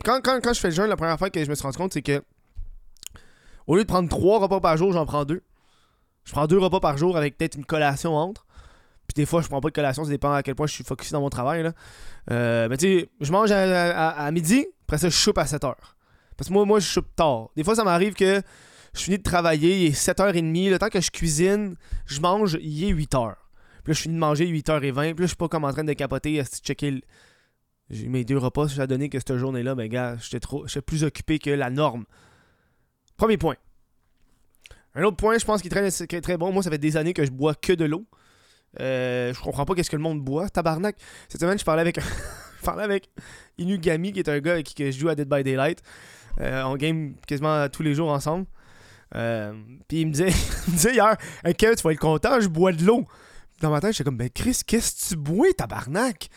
Quand, 0.04 0.20
quand, 0.22 0.40
quand, 0.42 0.52
je 0.52 0.60
fais 0.60 0.68
le 0.68 0.74
jeûne, 0.74 0.88
la 0.88 0.96
première 0.96 1.18
fois 1.18 1.30
que 1.30 1.42
je 1.42 1.48
me 1.48 1.54
suis 1.54 1.62
rendu 1.62 1.78
compte, 1.78 1.92
c'est 1.92 2.02
que 2.02 2.22
au 3.66 3.76
lieu 3.76 3.82
de 3.82 3.88
prendre 3.88 4.08
trois 4.08 4.38
repas 4.38 4.60
par 4.60 4.76
jour, 4.76 4.92
j'en 4.92 5.06
prends 5.06 5.24
deux. 5.24 5.42
Je 6.24 6.32
prends 6.32 6.46
deux 6.46 6.58
repas 6.58 6.80
par 6.80 6.96
jour 6.96 7.16
avec 7.16 7.36
peut-être 7.36 7.56
une 7.56 7.64
collation 7.64 8.14
entre. 8.14 8.46
Puis 9.06 9.14
des 9.14 9.26
fois, 9.26 9.42
je 9.42 9.48
prends 9.48 9.60
pas 9.60 9.68
de 9.68 9.74
collation, 9.74 10.04
ça 10.04 10.10
dépend 10.10 10.32
à 10.32 10.42
quel 10.42 10.54
point 10.54 10.66
je 10.66 10.72
suis 10.72 10.84
focusé 10.84 11.12
dans 11.12 11.20
mon 11.20 11.30
travail. 11.30 11.62
Là. 11.62 11.72
Euh, 12.30 12.68
mais 12.68 12.76
tu 12.76 13.00
sais, 13.00 13.08
je 13.20 13.30
mange 13.30 13.50
à, 13.52 14.30
midi, 14.32 14.66
après 14.82 14.98
ça, 14.98 15.08
je 15.08 15.14
choupe 15.14 15.38
à 15.38 15.46
7 15.46 15.62
h 15.62 15.74
Parce 16.36 16.48
que 16.48 16.52
moi, 16.52 16.64
moi 16.64 16.80
je 16.80 16.86
choupe 16.86 17.14
tard. 17.14 17.50
Des 17.56 17.62
fois, 17.62 17.76
ça 17.76 17.84
m'arrive 17.84 18.14
que 18.14 18.42
je 18.94 19.00
finis 19.00 19.18
de 19.18 19.22
travailler, 19.22 19.78
il 19.78 19.86
est 19.86 19.98
7h30, 19.98 20.70
le 20.70 20.78
temps 20.78 20.88
que 20.88 21.00
je 21.00 21.10
cuisine, 21.10 21.76
je 22.06 22.20
mange, 22.20 22.58
il 22.60 22.84
est 22.84 22.92
8h. 22.92 23.34
Puis 23.84 23.92
là, 23.92 23.94
je 23.94 24.00
finis 24.00 24.14
de 24.14 24.20
manger 24.20 24.46
8h20, 24.46 24.90
puis 24.90 25.02
là, 25.02 25.14
je 25.20 25.26
suis 25.26 25.36
pas 25.36 25.48
comme 25.48 25.64
en 25.64 25.72
train 25.72 25.84
de 25.84 25.92
capoter, 25.92 26.40
à 26.40 26.44
checker 26.44 27.02
J'ai 27.90 28.08
mes 28.08 28.24
deux 28.24 28.38
repas, 28.38 28.66
j'ai 28.66 28.86
donné 28.86 29.08
que 29.08 29.18
cette 29.18 29.36
journée-là, 29.36 29.74
ben 29.74 29.88
gars, 29.88 30.16
j'étais 30.20 30.40
trop. 30.40 30.66
J'étais 30.66 30.82
plus 30.82 31.04
occupé 31.04 31.38
que 31.38 31.50
la 31.50 31.70
norme. 31.70 32.04
Premier 33.16 33.36
point. 33.36 33.56
Un 34.94 35.02
autre 35.04 35.16
point, 35.16 35.38
je 35.38 35.44
pense, 35.44 35.62
qui 35.62 35.68
est 35.68 36.20
très, 36.20 36.36
bon. 36.36 36.52
Moi, 36.52 36.62
ça 36.62 36.70
fait 36.70 36.78
des 36.78 36.96
années 36.96 37.12
que 37.12 37.24
je 37.24 37.30
bois 37.30 37.54
que 37.54 37.72
de 37.72 37.84
l'eau. 37.84 38.06
Euh, 38.80 39.32
je 39.32 39.40
comprends 39.40 39.64
pas 39.64 39.74
qu'est-ce 39.74 39.90
que 39.90 39.96
le 39.96 40.02
monde 40.02 40.22
boit. 40.22 40.48
Tabarnak. 40.48 40.96
Cette 41.28 41.40
semaine, 41.40 41.58
je 41.58 41.64
parlais 41.64 41.82
avec, 41.82 42.00
je 42.60 42.64
parlais 42.64 42.82
avec 42.82 43.10
Inugami, 43.58 44.12
qui 44.12 44.20
est 44.20 44.28
un 44.28 44.40
gars 44.40 44.54
avec 44.54 44.66
qui 44.66 44.90
je 44.90 44.98
joue 44.98 45.08
à 45.08 45.14
Dead 45.14 45.28
by 45.28 45.44
Daylight. 45.44 45.82
Euh, 46.40 46.62
on 46.64 46.76
game 46.76 47.14
quasiment 47.26 47.68
tous 47.68 47.82
les 47.82 47.94
jours 47.94 48.10
ensemble. 48.10 48.46
Euh, 49.14 49.52
puis 49.86 50.00
il 50.00 50.06
me 50.06 50.12
disait, 50.12 50.28
il 50.66 50.72
me 50.72 50.76
disait 50.76 50.94
hier, 50.94 51.16
hey 51.44 51.54
tu 51.54 51.66
vas 51.66 51.92
être 51.92 51.98
content, 51.98 52.40
je 52.40 52.48
bois 52.48 52.72
de 52.72 52.84
l'eau. 52.84 53.06
Dans 53.60 53.70
ma 53.70 53.80
tête, 53.80 53.92
j'étais 53.92 54.04
comme, 54.04 54.16
ben 54.16 54.28
Chris, 54.28 54.60
qu'est-ce 54.66 55.08
que 55.08 55.14
tu 55.14 55.16
bois, 55.16 55.46
tabarnak? 55.56 56.28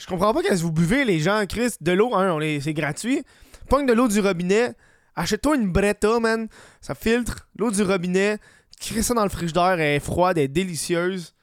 Je 0.00 0.06
comprends 0.06 0.32
pas 0.32 0.40
qu'est-ce 0.40 0.62
que 0.62 0.66
vous 0.66 0.72
buvez, 0.72 1.04
les 1.04 1.20
gens, 1.20 1.44
Chris. 1.46 1.74
De 1.82 1.92
l'eau, 1.92 2.14
hein, 2.14 2.38
c'est 2.62 2.72
gratuit. 2.72 3.22
Pogne 3.68 3.84
de 3.84 3.92
l'eau 3.92 4.08
du 4.08 4.20
robinet. 4.20 4.74
Achète-toi 5.14 5.56
une 5.56 5.70
Bretta, 5.70 6.18
man. 6.18 6.48
Ça 6.80 6.94
filtre. 6.94 7.46
L'eau 7.54 7.70
du 7.70 7.82
robinet. 7.82 8.38
Crée 8.80 9.02
ça 9.02 9.12
dans 9.12 9.24
le 9.24 9.28
frigidaire. 9.28 9.72
Elle 9.72 9.96
est 9.96 10.00
froide, 10.00 10.38
elle 10.38 10.44
est 10.44 10.48
délicieuse. 10.48 11.34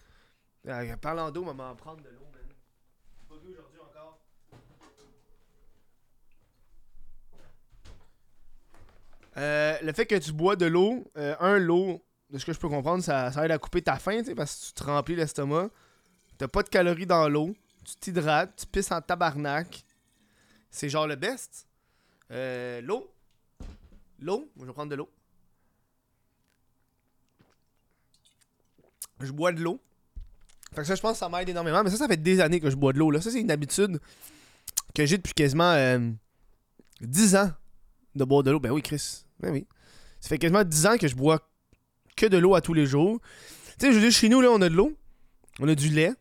Euh, 0.68 0.96
parlant 1.00 1.30
d'eau, 1.30 1.44
maman, 1.44 1.76
prendre 1.76 2.02
de 2.02 2.10
l'eau. 2.10 2.14
Euh, 9.38 9.78
le 9.84 9.94
fait 9.94 10.08
que 10.08 10.16
tu 10.16 10.32
bois 10.32 10.56
de 10.56 10.66
l'eau, 10.66 11.06
euh, 11.16 11.36
un, 11.40 11.60
l'eau, 11.60 12.04
de 12.32 12.40
ce 12.40 12.46
que 12.46 12.54
je 12.54 12.58
peux 12.58 12.70
comprendre, 12.70 13.04
ça, 13.04 13.32
ça 13.32 13.46
aide 13.46 13.52
à 13.52 13.60
couper 13.60 13.84
ta 13.84 13.98
faim, 13.98 14.24
parce 14.36 14.56
que 14.56 14.66
tu 14.66 14.74
te 14.74 14.84
remplis 14.84 15.16
l'estomac. 15.16 15.70
T'as 16.40 16.48
pas 16.48 16.64
de 16.64 16.70
calories 16.70 17.06
dans 17.06 17.30
l'eau. 17.30 17.54
Tu 17.88 17.96
t'hydrates, 17.96 18.53
tu 18.58 18.65
pisses 18.67 18.91
en 18.91 19.01
tabarnak. 19.01 19.86
C'est 20.70 20.89
genre 20.89 21.08
le 21.08 21.15
best. 21.15 21.67
Euh, 22.32 22.82
l'eau. 22.82 23.13
L'eau, 24.20 24.51
je 24.60 24.65
vais 24.65 24.74
prendre 24.74 24.91
de 24.91 24.96
l'eau. 24.96 25.10
je 29.22 29.32
bois 29.32 29.51
de 29.51 29.62
l'eau. 29.62 29.79
Fait 30.75 30.82
que 30.82 30.88
ça, 30.88 30.96
je 30.96 31.01
pense 31.01 31.13
que 31.13 31.17
ça 31.20 31.29
m'aide 31.29 31.50
énormément. 31.50 31.84
Mais 31.84 31.89
ça, 31.89 31.98
ça 31.98 32.08
fait 32.08 32.22
des 32.22 32.39
années 32.39 32.60
que 32.60 32.70
je 32.70 32.75
bois 32.75 32.94
de 32.94 33.00
l'eau. 33.00 33.10
Là. 33.10 33.22
Ça, 33.22 33.32
c'est 33.32 33.39
une 33.39 33.51
habitude 33.51 34.00
que 34.94 35.06
j'ai 35.06 35.17
depuis 35.17 35.34
quasiment 35.34 35.98
10 37.01 37.36
ans 37.36 37.51
de 38.15 38.25
boire 38.25 38.44
de 38.44 38.51
l'eau. 38.51 38.60
Ben 38.60 38.72
oui, 38.72 38.82
Chris. 38.82 39.24
Ben 39.39 39.51
oui. 39.51 39.65
Ça 40.20 40.29
fait 40.29 40.38
quasiment 40.38 40.63
10 40.63 40.86
ans 40.88 40.98
que 40.98 41.08
je 41.08 41.15
bois 41.15 41.39
que 42.15 42.25
de 42.25 42.38
l'eau 42.38 42.56
à 42.56 42.62
tous 42.62 42.74
les 42.74 42.86
jours. 42.86 43.20
Tu 43.79 43.86
sais, 43.86 43.91
je 43.91 43.98
veux 43.98 44.01
dire, 44.01 44.12
chez 44.12 44.29
nous, 44.29 44.41
là, 44.41 44.50
on 44.51 44.62
a 44.62 44.70
de 44.70 44.75
l'eau. 44.75 44.94
On 45.60 45.67
a 45.67 45.75
du 45.75 45.89
lait. 45.89 46.13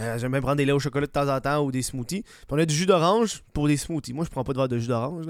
Euh, 0.00 0.18
J'aime 0.18 0.32
bien 0.32 0.40
prendre 0.40 0.56
des 0.56 0.64
laits 0.64 0.74
au 0.74 0.78
chocolat 0.78 1.06
de 1.06 1.12
temps 1.12 1.28
en 1.28 1.40
temps 1.40 1.64
ou 1.64 1.70
des 1.70 1.82
smoothies. 1.82 2.22
Puis 2.22 2.46
on 2.50 2.58
a 2.58 2.64
du 2.64 2.74
jus 2.74 2.86
d'orange 2.86 3.42
pour 3.52 3.68
des 3.68 3.76
smoothies. 3.76 4.12
Moi, 4.12 4.24
je 4.24 4.30
prends 4.30 4.44
pas 4.44 4.52
de 4.52 4.58
verre 4.58 4.68
de 4.68 4.78
jus 4.78 4.88
d'orange. 4.88 5.26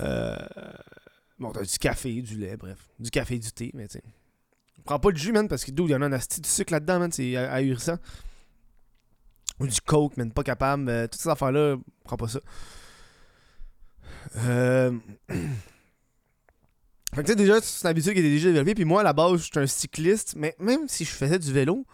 Euh... 0.00 0.36
Bon, 1.38 1.52
t'as 1.52 1.62
du 1.62 1.78
café, 1.78 2.20
du 2.20 2.36
lait, 2.36 2.56
bref. 2.56 2.90
Du 2.98 3.10
café, 3.10 3.38
du 3.38 3.50
thé, 3.50 3.70
mais. 3.74 3.88
Je 3.90 4.82
prends 4.84 4.98
pas 4.98 5.10
de 5.10 5.16
jus, 5.16 5.32
man, 5.32 5.48
parce 5.48 5.64
que 5.64 5.70
d'où 5.70 5.86
il 5.86 5.92
y 5.92 5.94
en 5.94 6.02
a 6.02 6.06
un 6.06 6.12
asti 6.12 6.40
de 6.40 6.46
sucre 6.46 6.72
là-dedans, 6.72 7.00
man. 7.00 7.12
C'est 7.12 7.36
ahurissant. 7.36 7.96
Ou 9.58 9.66
du 9.66 9.80
coke, 9.80 10.16
man, 10.16 10.30
pas 10.32 10.42
capable. 10.42 11.08
Toutes 11.08 11.20
ces 11.20 11.28
affaires-là, 11.28 11.76
je 11.76 11.82
prends 12.04 12.16
pas 12.16 12.28
ça. 12.28 12.40
Euh. 14.36 14.92
Fait 17.12 17.22
que 17.22 17.26
tu 17.26 17.32
sais, 17.32 17.36
déjà, 17.36 17.60
c'est 17.60 17.82
une 17.82 17.90
habitude 17.90 18.12
qui 18.12 18.20
était 18.20 18.30
déjà 18.30 18.48
développée. 18.50 18.74
Puis 18.74 18.84
moi, 18.84 19.00
à 19.00 19.04
la 19.04 19.12
base, 19.12 19.40
je 19.40 19.44
suis 19.44 19.58
un 19.58 19.66
cycliste. 19.66 20.34
Mais 20.36 20.54
même 20.60 20.86
si 20.86 21.04
je 21.04 21.10
faisais 21.10 21.38
du 21.38 21.52
vélo, 21.52 21.84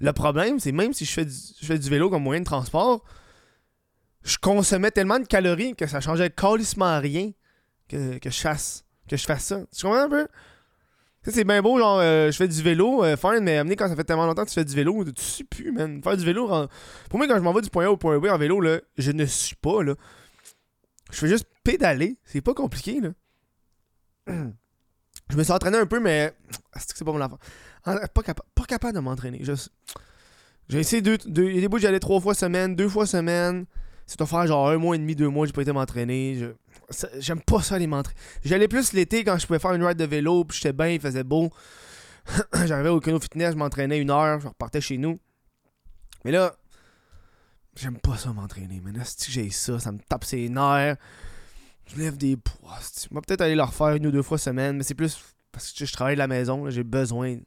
le 0.00 0.12
problème, 0.12 0.58
c'est 0.60 0.72
même 0.72 0.92
si 0.92 1.04
je 1.04 1.12
fais, 1.12 1.24
du, 1.24 1.34
fais 1.62 1.78
du 1.78 1.88
vélo 1.88 2.10
comme 2.10 2.22
moyen 2.22 2.40
de 2.40 2.46
transport, 2.46 3.04
je 4.22 4.38
consommais 4.38 4.90
tellement 4.90 5.18
de 5.18 5.26
calories 5.26 5.74
que 5.74 5.86
ça 5.86 6.00
changeait 6.00 6.30
calissement 6.30 6.98
rien 6.98 7.32
que, 7.88 8.18
je 8.24 8.40
fasse, 8.40 8.84
que 9.08 9.16
je 9.16 9.24
fasse 9.24 9.44
ça. 9.44 9.60
Tu 9.76 9.82
comprends 9.82 10.02
un 10.02 10.08
peu? 10.08 10.28
C'est 11.26 11.44
bien 11.44 11.62
beau, 11.62 11.78
genre, 11.78 12.00
euh, 12.00 12.30
je 12.30 12.36
fais 12.36 12.48
du 12.48 12.62
vélo, 12.62 13.02
euh, 13.02 13.16
fine, 13.16 13.40
mais 13.40 13.56
amener 13.56 13.76
quand 13.76 13.88
ça 13.88 13.96
fait 13.96 14.04
tellement 14.04 14.26
longtemps 14.26 14.44
que 14.44 14.50
tu 14.50 14.54
fais 14.54 14.64
du 14.64 14.74
vélo, 14.74 15.04
tu 15.04 15.22
suis 15.22 15.44
plus, 15.44 15.72
man. 15.72 16.02
Faire 16.02 16.16
du 16.18 16.24
vélo, 16.24 16.46
pour 17.08 17.18
moi, 17.18 17.26
quand 17.26 17.36
je 17.36 17.40
m'en 17.40 17.52
vais 17.52 17.62
du 17.62 17.70
point 17.70 17.86
A 17.86 17.90
au 17.90 17.96
point 17.96 18.18
B 18.18 18.26
en 18.26 18.36
vélo, 18.36 18.62
je 18.98 19.10
ne 19.10 19.24
suis 19.24 19.56
pas, 19.56 19.82
là. 19.82 19.94
Je 21.10 21.18
fais 21.18 21.28
juste 21.28 21.46
pédaler. 21.62 22.18
C'est 22.24 22.40
pas 22.40 22.54
compliqué, 22.54 23.00
là. 23.00 23.10
Je 25.30 25.36
me 25.36 25.42
suis 25.42 25.52
entraîné 25.52 25.78
un 25.78 25.86
peu, 25.86 26.00
mais 26.00 26.34
c'est 26.76 27.02
pas 27.04 27.12
mon 27.12 27.20
affaire? 27.20 27.38
Pas, 27.84 28.22
capa 28.24 28.42
pas 28.54 28.64
capable 28.64 28.94
de 28.94 29.00
m'entraîner. 29.00 29.42
J'ai 30.68 30.78
essayé 30.78 31.02
deux, 31.02 31.18
deux. 31.18 31.44
Il 31.44 31.56
y 31.56 31.58
a 31.58 31.60
des 31.60 31.68
bouts, 31.68 31.78
j'allais 31.78 32.00
trois 32.00 32.20
fois 32.20 32.34
semaine, 32.34 32.74
deux 32.74 32.88
fois 32.88 33.06
semaine. 33.06 33.66
C'est 34.06 34.20
à 34.20 34.26
faire 34.26 34.46
genre 34.46 34.68
un 34.68 34.78
mois 34.78 34.96
et 34.96 34.98
demi, 34.98 35.14
deux 35.14 35.28
mois, 35.28 35.46
j'ai 35.46 35.52
pas 35.52 35.62
été 35.62 35.72
m'entraîner. 35.72 36.54
J'aime 37.18 37.40
pas 37.40 37.62
ça 37.62 37.76
aller 37.76 37.86
m'entraîner. 37.86 38.18
J'allais 38.44 38.68
plus 38.68 38.92
l'été 38.92 39.24
quand 39.24 39.38
je 39.38 39.46
pouvais 39.46 39.58
faire 39.58 39.72
une 39.72 39.84
ride 39.84 39.98
de 39.98 40.04
vélo, 40.04 40.44
puis 40.44 40.58
j'étais 40.58 40.72
bien, 40.72 40.88
il 40.88 41.00
faisait 41.00 41.24
beau. 41.24 41.50
J'arrivais 42.64 42.88
au 42.88 43.00
Keno 43.00 43.20
Fitness, 43.20 43.52
je 43.52 43.58
m'entraînais 43.58 43.98
une 43.98 44.10
heure, 44.10 44.40
je 44.40 44.48
repartais 44.48 44.80
chez 44.80 44.98
nous. 44.98 45.18
Mais 46.24 46.32
là, 46.32 46.54
j'aime 47.76 47.98
pas 47.98 48.16
ça 48.16 48.32
m'entraîner. 48.32 48.82
Là, 48.94 49.04
si 49.04 49.30
j'ai 49.30 49.50
ça, 49.50 49.78
ça 49.78 49.92
me 49.92 49.98
tape 49.98 50.24
ses 50.24 50.48
nerfs. 50.48 50.96
Je 51.86 51.96
lève 51.96 52.16
des 52.16 52.36
poids. 52.36 52.78
Je 52.80 53.14
vais 53.14 53.20
peut-être 53.20 53.42
aller 53.42 53.54
le 53.54 53.62
refaire 53.62 53.94
une 53.94 54.06
ou 54.06 54.10
deux 54.10 54.22
fois 54.22 54.38
semaine, 54.38 54.78
mais 54.78 54.82
c'est 54.82 54.94
plus 54.94 55.33
parce 55.54 55.72
que 55.72 55.86
je 55.86 55.92
travaille 55.92 56.16
de 56.16 56.18
la 56.18 56.26
maison, 56.26 56.68
j'ai 56.68 56.84
besoin. 56.84 57.38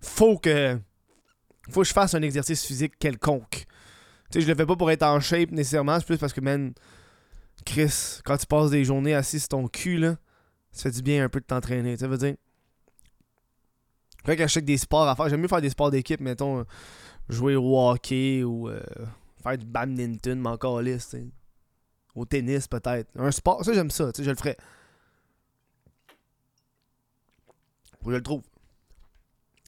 Faut 0.00 0.38
que. 0.38 0.78
Faut 1.70 1.82
que 1.82 1.86
je 1.86 1.92
fasse 1.92 2.14
un 2.14 2.22
exercice 2.22 2.64
physique 2.64 2.98
quelconque. 2.98 3.66
Tu 4.30 4.38
sais, 4.38 4.40
je 4.40 4.46
le 4.46 4.54
fais 4.54 4.64
pas 4.64 4.76
pour 4.76 4.90
être 4.90 5.02
en 5.02 5.20
shape 5.20 5.50
nécessairement, 5.50 5.98
c'est 5.98 6.06
plus 6.06 6.16
parce 6.16 6.32
que, 6.32 6.40
man, 6.40 6.72
Chris, 7.66 8.20
quand 8.24 8.38
tu 8.38 8.46
passes 8.46 8.70
des 8.70 8.84
journées 8.84 9.14
assis 9.14 9.40
sur 9.40 9.48
ton 9.48 9.68
cul, 9.68 9.98
là, 9.98 10.16
ça 10.72 10.84
fait 10.84 10.96
du 10.96 11.02
bien 11.02 11.24
un 11.24 11.28
peu 11.28 11.40
de 11.40 11.44
t'entraîner, 11.44 11.96
tu 11.98 12.06
veux 12.06 12.16
dire. 12.16 12.36
Fait 14.24 14.36
que 14.36 14.46
je 14.46 14.60
des 14.60 14.76
sports 14.76 15.08
à 15.08 15.16
faire. 15.16 15.28
J'aime 15.28 15.40
mieux 15.40 15.48
faire 15.48 15.60
des 15.60 15.70
sports 15.70 15.90
d'équipe, 15.90 16.20
mettons, 16.20 16.64
jouer 17.28 17.56
au 17.56 17.78
hockey 17.78 18.42
ou 18.44 18.68
euh, 18.68 18.80
faire 19.42 19.58
du 19.58 19.66
badminton, 19.66 20.40
mais 20.40 20.48
encore 20.48 20.80
liste, 20.80 21.16
au 22.14 22.24
tennis 22.24 22.68
peut-être. 22.68 23.08
Un 23.16 23.30
sport, 23.30 23.64
ça 23.64 23.72
j'aime 23.72 23.90
ça, 23.90 24.12
tu 24.12 24.18
sais, 24.18 24.24
je 24.24 24.30
le 24.30 24.36
ferais. 24.36 24.56
Je 28.08 28.14
le 28.14 28.22
trouve. 28.22 28.42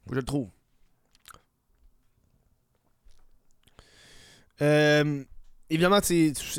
Je 0.09 0.15
le 0.15 0.23
trouve. 0.23 0.49
Euh, 4.63 5.25
évidemment, 5.69 6.01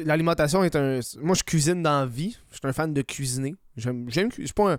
l'alimentation 0.05 0.63
est 0.63 0.75
un. 0.75 0.99
Moi, 1.19 1.35
je 1.35 1.43
cuisine 1.43 1.83
dans 1.83 2.01
la 2.01 2.05
vie. 2.05 2.37
Je 2.51 2.57
suis 2.57 2.67
un 2.67 2.73
fan 2.73 2.93
de 2.93 3.01
cuisiner. 3.01 3.55
J'aime. 3.77 4.09
C'est 4.11 4.53
pas, 4.53 4.77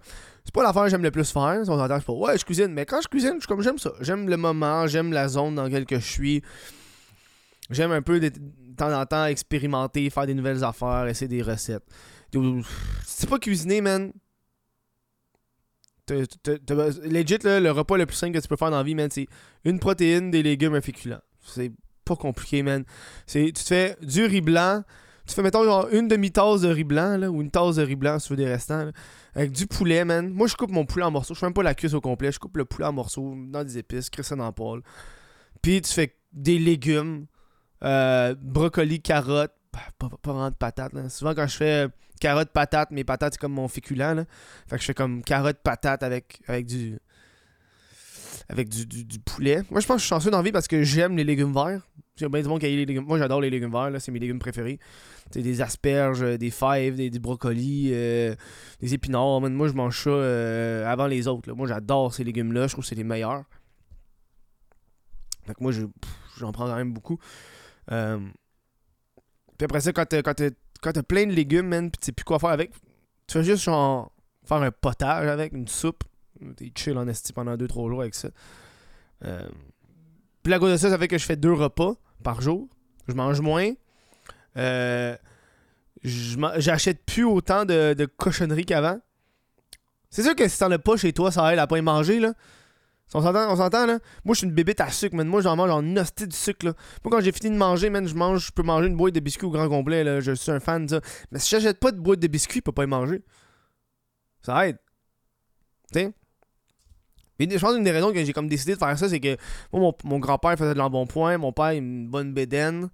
pas 0.53 0.63
l'affaire 0.63 0.85
que 0.85 0.91
j'aime 0.91 1.03
le 1.03 1.11
plus 1.11 1.31
faire. 1.31 1.65
Si 1.65 1.71
on 1.71 1.79
s'entend, 1.79 2.01
pas. 2.01 2.13
Ouais, 2.13 2.39
je 2.39 2.45
cuisine. 2.45 2.73
Mais 2.73 2.87
quand 2.87 3.01
je 3.01 3.09
cuisine, 3.09 3.39
je 3.41 3.47
comme 3.47 3.63
j'aime 3.63 3.79
ça. 3.79 3.93
J'aime 4.01 4.29
le 4.29 4.37
moment, 4.37 4.87
j'aime 4.87 5.13
la 5.13 5.29
zone 5.29 5.57
dans 5.57 5.65
laquelle 5.65 5.87
je 5.89 5.97
suis. 5.99 6.43
J'aime 7.71 7.93
un 7.93 8.03
peu 8.03 8.21
de 8.21 8.31
temps 8.77 8.93
en 8.93 9.07
temps 9.07 9.27
expérimenter, 9.27 10.09
faire 10.11 10.27
des 10.27 10.35
nouvelles 10.35 10.63
affaires, 10.63 11.07
essayer 11.07 11.29
des 11.29 11.43
recettes. 11.43 11.85
C'est 13.05 13.29
pas 13.29 13.39
cuisiner, 13.39 13.81
man. 13.81 14.13
Legit, 16.09 17.39
le 17.45 17.71
repas 17.71 17.97
le 17.97 18.07
plus 18.07 18.17
simple 18.17 18.35
que 18.35 18.43
tu 18.43 18.49
peux 18.49 18.57
faire 18.57 18.71
dans 18.71 18.79
la 18.79 18.83
vie, 18.83 18.95
man, 18.95 19.09
c'est 19.11 19.27
une 19.65 19.79
protéine, 19.79 20.31
des 20.31 20.43
légumes, 20.43 20.75
un 20.75 20.81
féculent. 20.81 21.21
C'est 21.45 21.73
pas 22.05 22.17
compliqué, 22.17 22.63
man. 22.63 22.85
Tu 23.27 23.53
te 23.53 23.61
fais 23.61 23.97
du 24.03 24.25
riz 24.25 24.41
blanc. 24.41 24.83
Tu 25.27 25.35
fais, 25.35 25.43
mettons, 25.43 25.65
genre 25.65 25.89
une 25.93 26.09
demi-tasse 26.09 26.63
de 26.63 26.69
riz 26.69 26.85
blanc, 26.85 27.17
là, 27.17 27.31
ou 27.31 27.43
une 27.43 27.51
tasse 27.51 27.77
de 27.77 27.83
riz 27.83 27.95
blanc 27.95 28.19
si 28.19 28.27
tu 28.27 28.33
veux 28.33 28.37
des 28.37 28.49
restants, 28.49 28.91
avec 29.35 29.53
du 29.53 29.67
poulet, 29.67 30.05
man. 30.05 30.29
Moi, 30.29 30.49
je 30.49 30.57
coupe 30.57 30.73
mon 30.73 30.85
poulet 30.85 31.05
en 31.05 31.13
morceaux. 31.13 31.35
Je 31.35 31.39
fais 31.39 31.47
même 31.47 31.55
pas 31.55 31.63
la 31.63 31.75
cuisse 31.75 31.95
au 31.95 32.01
complet. 32.01 32.33
Je 32.33 32.41
coupe 32.41 32.57
le 32.57 32.65
poulet 32.65 32.87
en 32.87 32.93
morceaux, 32.93 33.35
dans 33.49 33.63
des 33.63 33.79
épices, 33.79 34.11
crée 34.11 34.25
ça 34.25 34.35
dans. 34.35 34.53
Puis 35.63 35.81
tu 35.81 35.93
fais 35.93 36.17
des 36.33 36.59
légumes, 36.59 37.27
euh, 37.85 38.35
brocoli, 38.41 39.01
carottes, 39.01 39.55
pas, 39.73 40.09
vraiment 40.25 40.51
de 40.51 40.55
patates. 40.55 40.93
Souvent, 41.09 41.35
quand 41.35 41.47
je 41.47 41.57
fais 41.57 41.89
carottes, 42.21 42.51
patates, 42.51 42.91
mes 42.91 43.05
patates, 43.05 43.35
c'est 43.35 43.41
comme 43.41 43.55
mon 43.55 43.69
féculent. 43.69 43.99
Là. 43.99 44.25
Fait 44.69 44.77
que 44.77 44.83
je 44.83 44.87
fais 44.87 44.95
comme 44.95 45.23
carottes, 45.23 45.59
patates 45.63 46.03
avec, 46.03 46.41
avec 46.47 46.67
du 46.67 46.99
avec 48.49 48.69
du, 48.69 48.87
du, 48.87 49.19
poulet. 49.19 49.63
Moi, 49.71 49.81
je 49.81 49.87
pense 49.87 49.97
que 49.97 50.01
je 50.01 50.05
suis 50.05 50.09
chanceux 50.09 50.31
dans 50.31 50.39
la 50.39 50.43
vie 50.43 50.53
parce 50.53 50.69
que 50.69 50.83
j'aime 50.83 51.17
les 51.17 51.25
légumes 51.25 51.53
verts. 51.53 51.87
J'ai 52.17 52.29
bien 52.29 52.43
du 52.43 52.49
monde 52.49 52.61
qui 52.61 52.67
a 52.67 52.69
les 52.69 52.85
légumes. 52.85 53.05
Moi, 53.05 53.19
j'adore 53.19 53.41
les 53.41 53.51
légumes 53.51 53.73
verts. 53.73 53.91
C'est 53.99 54.13
mes 54.13 54.19
légumes 54.19 54.39
préférés. 54.39 54.79
C'est 55.31 55.43
des 55.43 55.63
asperges, 55.63 56.21
des 56.39 56.51
fèves, 56.51 56.97
des, 56.97 57.11
brocolis, 57.19 57.91
euh, 57.93 58.35
des 58.81 58.95
épinards. 58.95 59.41
Moi, 59.41 59.69
je 59.69 59.73
mange 59.73 60.05
ça 60.05 60.11
euh, 60.11 60.87
avant 60.87 61.07
les 61.07 61.29
autres. 61.29 61.53
Moi, 61.53 61.67
j'adore 61.67 62.13
ces 62.13 62.25
légumes-là. 62.25 62.67
Je 62.67 62.73
trouve 62.73 62.85
que 62.85 62.89
c'est 62.89 62.95
les 62.95 63.05
meilleurs. 63.05 63.45
Fait 65.47 65.55
que 65.55 65.63
moi, 65.63 65.73
j'en 66.39 66.53
prends 66.53 66.67
quand 66.67 66.77
même 66.77 66.93
beaucoup. 66.93 67.19
Euh, 67.91 68.21
puis 69.59 69.65
après 69.65 69.81
ça, 69.81 69.93
quand 69.93 70.07
t'as, 70.07 70.23
quand, 70.23 70.35
t'as, 70.35 71.03
plein 71.03 71.27
de 71.27 71.33
légumes, 71.33 71.69
man, 71.69 71.91
pis 71.91 71.99
tu 71.99 72.07
sais 72.07 72.13
plus 72.13 72.25
quoi 72.25 72.39
faire 72.39 72.51
avec, 72.51 72.73
tu 73.27 73.35
fais 73.35 73.45
juste 73.45 73.65
genre 73.65 74.13
faire 74.45 74.59
un 74.59 74.71
potage 74.71 75.29
avec, 75.29 75.53
une 75.53 75.69
soupe. 75.69 76.05
T'es 76.57 76.73
chill 76.75 76.99
en 76.99 77.07
esti 77.07 77.33
pendant 77.33 77.57
2-3 77.57 77.89
jours 77.89 78.01
avec 78.01 78.15
ça. 78.15 78.29
Euh, 79.25 79.47
puis 80.43 80.51
la 80.51 80.59
cause 80.59 80.73
de 80.73 80.77
ça, 80.77 80.91
ça 80.91 80.99
fait 80.99 81.09
que 81.09 81.19
je 81.19 81.25
fais 81.25 81.37
deux 81.37 81.53
repas 81.53 81.95
par 82.25 82.41
jour. 82.41 82.69
Je 83.07 83.15
mange 83.15 83.41
moins. 83.41 83.73
Euh, 84.57 85.17
j'achète 86.03 87.05
plus 87.05 87.25
autant 87.25 87.65
de, 87.65 87.95
de 87.95 88.07
cochonneries 88.07 88.67
qu'avant. 88.67 89.01
C'est 90.11 90.23
sûr 90.23 90.35
que 90.35 90.49
si 90.49 90.59
t'en 90.59 90.71
as 90.71 90.79
pas 90.79 90.97
chez 90.97 91.13
toi, 91.13 91.31
ça 91.31 91.53
aide 91.53 91.59
à 91.59 91.67
pas 91.67 91.79
y 91.79 91.83
manger, 91.83 92.19
là. 92.19 92.35
On 93.15 93.21
s'entend, 93.21 93.53
on 93.53 93.57
s'entend, 93.57 93.87
là? 93.87 93.99
Moi, 94.25 94.35
je 94.35 94.39
suis 94.39 94.47
une 94.47 94.55
bébête 94.55 94.81
à 94.81 94.91
sucre, 94.91 95.15
man. 95.15 95.27
Moi, 95.27 95.43
j'en 95.43 95.57
mange 95.57 95.71
en 95.71 95.97
hostie 95.97 96.27
du 96.27 96.37
sucre, 96.37 96.67
là. 96.67 96.73
Moi, 97.05 97.11
quand 97.11 97.23
j'ai 97.23 97.33
fini 97.33 97.51
de 97.51 97.57
manger, 97.57 97.91
man, 97.91 98.07
je 98.07 98.15
mange, 98.15 98.47
je 98.47 98.53
peux 98.53 98.63
manger 98.63 98.89
une 98.89 98.97
boîte 98.97 99.15
de 99.15 99.21
biscuits 99.21 99.47
au 99.47 99.51
grand 99.51 99.69
complet, 99.69 100.03
là. 100.03 100.21
Je 100.21 100.33
suis 100.33 100.51
un 100.51 100.61
fan 100.61 100.87
de 100.87 100.91
ça. 100.97 101.01
Mais 101.31 101.39
si 101.39 101.51
j'achète 101.51 101.79
pas 101.79 101.93
de 101.93 101.99
boîte 101.99 102.21
de 102.21 102.27
biscuits, 102.27 102.59
je 102.59 102.63
peux 102.63 102.73
pas 102.73 102.85
y 102.85 102.87
manger. 102.87 103.23
Ça 104.41 104.67
aide. 104.67 104.79
Tu 105.93 106.11
je 107.51 107.59
pense 107.59 107.75
qu'une 107.75 107.85
des 107.85 107.91
raisons 107.91 108.13
que 108.13 108.25
j'ai 108.25 108.33
comme 108.33 108.49
décidé 108.49 108.75
de 108.75 108.79
faire 108.79 108.97
ça, 108.97 109.09
c'est 109.09 109.21
que 109.21 109.37
moi, 109.73 109.93
mon, 110.05 110.19
grand-père 110.19 110.57
faisait 110.57 110.75
de 110.75 110.79
l'embonpoint, 110.79 111.39
mon 111.39 111.53
père, 111.53 111.71
une 111.71 112.09
bonne 112.09 112.33
bédaine. 112.33 112.89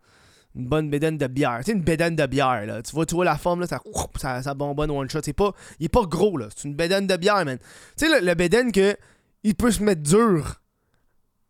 Une 0.56 0.66
bonne 0.66 0.90
bédaine 0.90 1.18
de 1.18 1.26
bière. 1.26 1.58
Tu 1.58 1.66
sais, 1.66 1.72
une 1.72 1.82
bédaine 1.82 2.16
de 2.16 2.26
bière, 2.26 2.66
là. 2.66 2.82
Tu 2.82 2.92
vois, 2.92 3.06
tu 3.06 3.14
vois 3.14 3.25
la 3.25 3.37
forme, 3.37 3.60
là, 3.60 3.66
ça, 3.66 3.80
ça, 4.16 4.42
ça 4.42 4.54
bonbonne 4.54 4.90
one 4.90 5.08
shot. 5.08 5.20
C'est 5.22 5.34
pas, 5.34 5.52
il 5.78 5.87
est 5.87 5.90
pas 5.90 6.04
gros, 6.04 6.37
là. 6.37 6.48
C'est 6.56 6.66
une 6.66 6.75
bédaine 6.75 7.06
de 7.06 7.16
bière, 7.16 7.44
man. 7.44 7.58
Tu 7.96 8.06
sais, 8.06 8.20
le, 8.20 8.26
le 8.26 8.34
bédaine 8.34 8.72
que 8.72 8.96
il 9.42 9.54
peut 9.54 9.71
se 9.71 9.83
mettre 9.83 10.02
dur. 10.02 10.61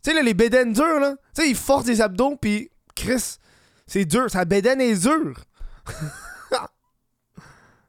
Tu 0.03 0.11
sais, 0.11 0.15
là, 0.15 0.23
les 0.23 0.35
bédaines 0.35 0.73
durs, 0.73 1.01
là. 1.01 1.17
Tu 1.35 1.43
sais, 1.43 1.51
il 1.51 1.57
force 1.57 1.85
des 1.85 2.01
abdos, 2.01 2.37
puis 2.37 2.71
Chris, 2.95 3.39
c'est 3.87 4.05
dur. 4.05 4.31
Sa 4.31 4.45
bédaine 4.45 4.81
est 4.81 5.03
dure. 5.03 5.45
tu 6.51 7.43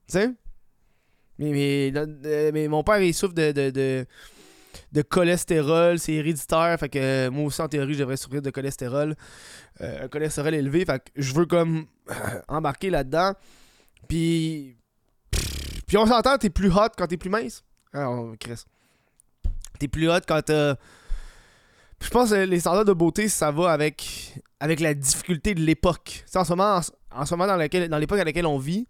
sais? 0.07 0.31
Mais, 1.37 1.51
mais, 1.51 1.91
euh, 1.95 2.51
mais, 2.53 2.67
mon 2.67 2.83
père, 2.83 2.99
il 3.01 3.13
souffre 3.13 3.33
de, 3.33 3.51
de, 3.51 3.69
de, 3.69 4.05
de 4.91 5.01
cholestérol. 5.01 5.99
C'est 5.99 6.13
héréditaire. 6.13 6.77
Fait 6.79 6.89
que 6.89 7.29
moi 7.29 7.45
aussi, 7.45 7.61
en 7.61 7.67
théorie, 7.67 7.93
je 7.93 7.99
devrais 7.99 8.17
souffrir 8.17 8.41
de 8.41 8.49
cholestérol. 8.49 9.15
Euh, 9.81 10.05
un 10.05 10.07
cholestérol 10.07 10.53
élevé. 10.53 10.83
Fait 10.85 10.99
que 10.99 11.09
je 11.15 11.33
veux 11.33 11.45
comme 11.45 11.85
embarquer 12.47 12.89
là-dedans. 12.89 13.33
Puis. 14.07 14.75
Puis 15.87 15.97
on 15.97 16.05
s'entend, 16.05 16.37
t'es 16.37 16.51
plus 16.51 16.69
hot 16.69 16.89
quand 16.95 17.07
t'es 17.07 17.17
plus 17.17 17.29
mince. 17.31 17.63
Alors, 17.93 18.35
Chris. 18.39 18.63
T'es 19.79 19.87
plus 19.87 20.09
hot 20.09 20.19
quand 20.27 20.41
t'as. 20.43 20.75
Je 22.01 22.09
pense 22.09 22.29
que 22.29 22.35
les 22.35 22.59
standards 22.59 22.85
de 22.85 22.93
beauté, 22.93 23.27
ça 23.27 23.51
va 23.51 23.71
avec, 23.71 24.33
avec 24.59 24.79
la 24.79 24.93
difficulté 24.93 25.53
de 25.53 25.61
l'époque. 25.61 26.23
En 26.35 26.43
ce 26.45 26.49
moment, 26.51 26.79
en, 27.11 27.25
ce 27.25 27.33
moment 27.35 27.47
dans, 27.47 27.57
dans 27.57 27.97
l'époque 27.97 28.19
à 28.19 28.23
laquelle 28.23 28.45
on 28.45 28.57
vit, 28.57 28.87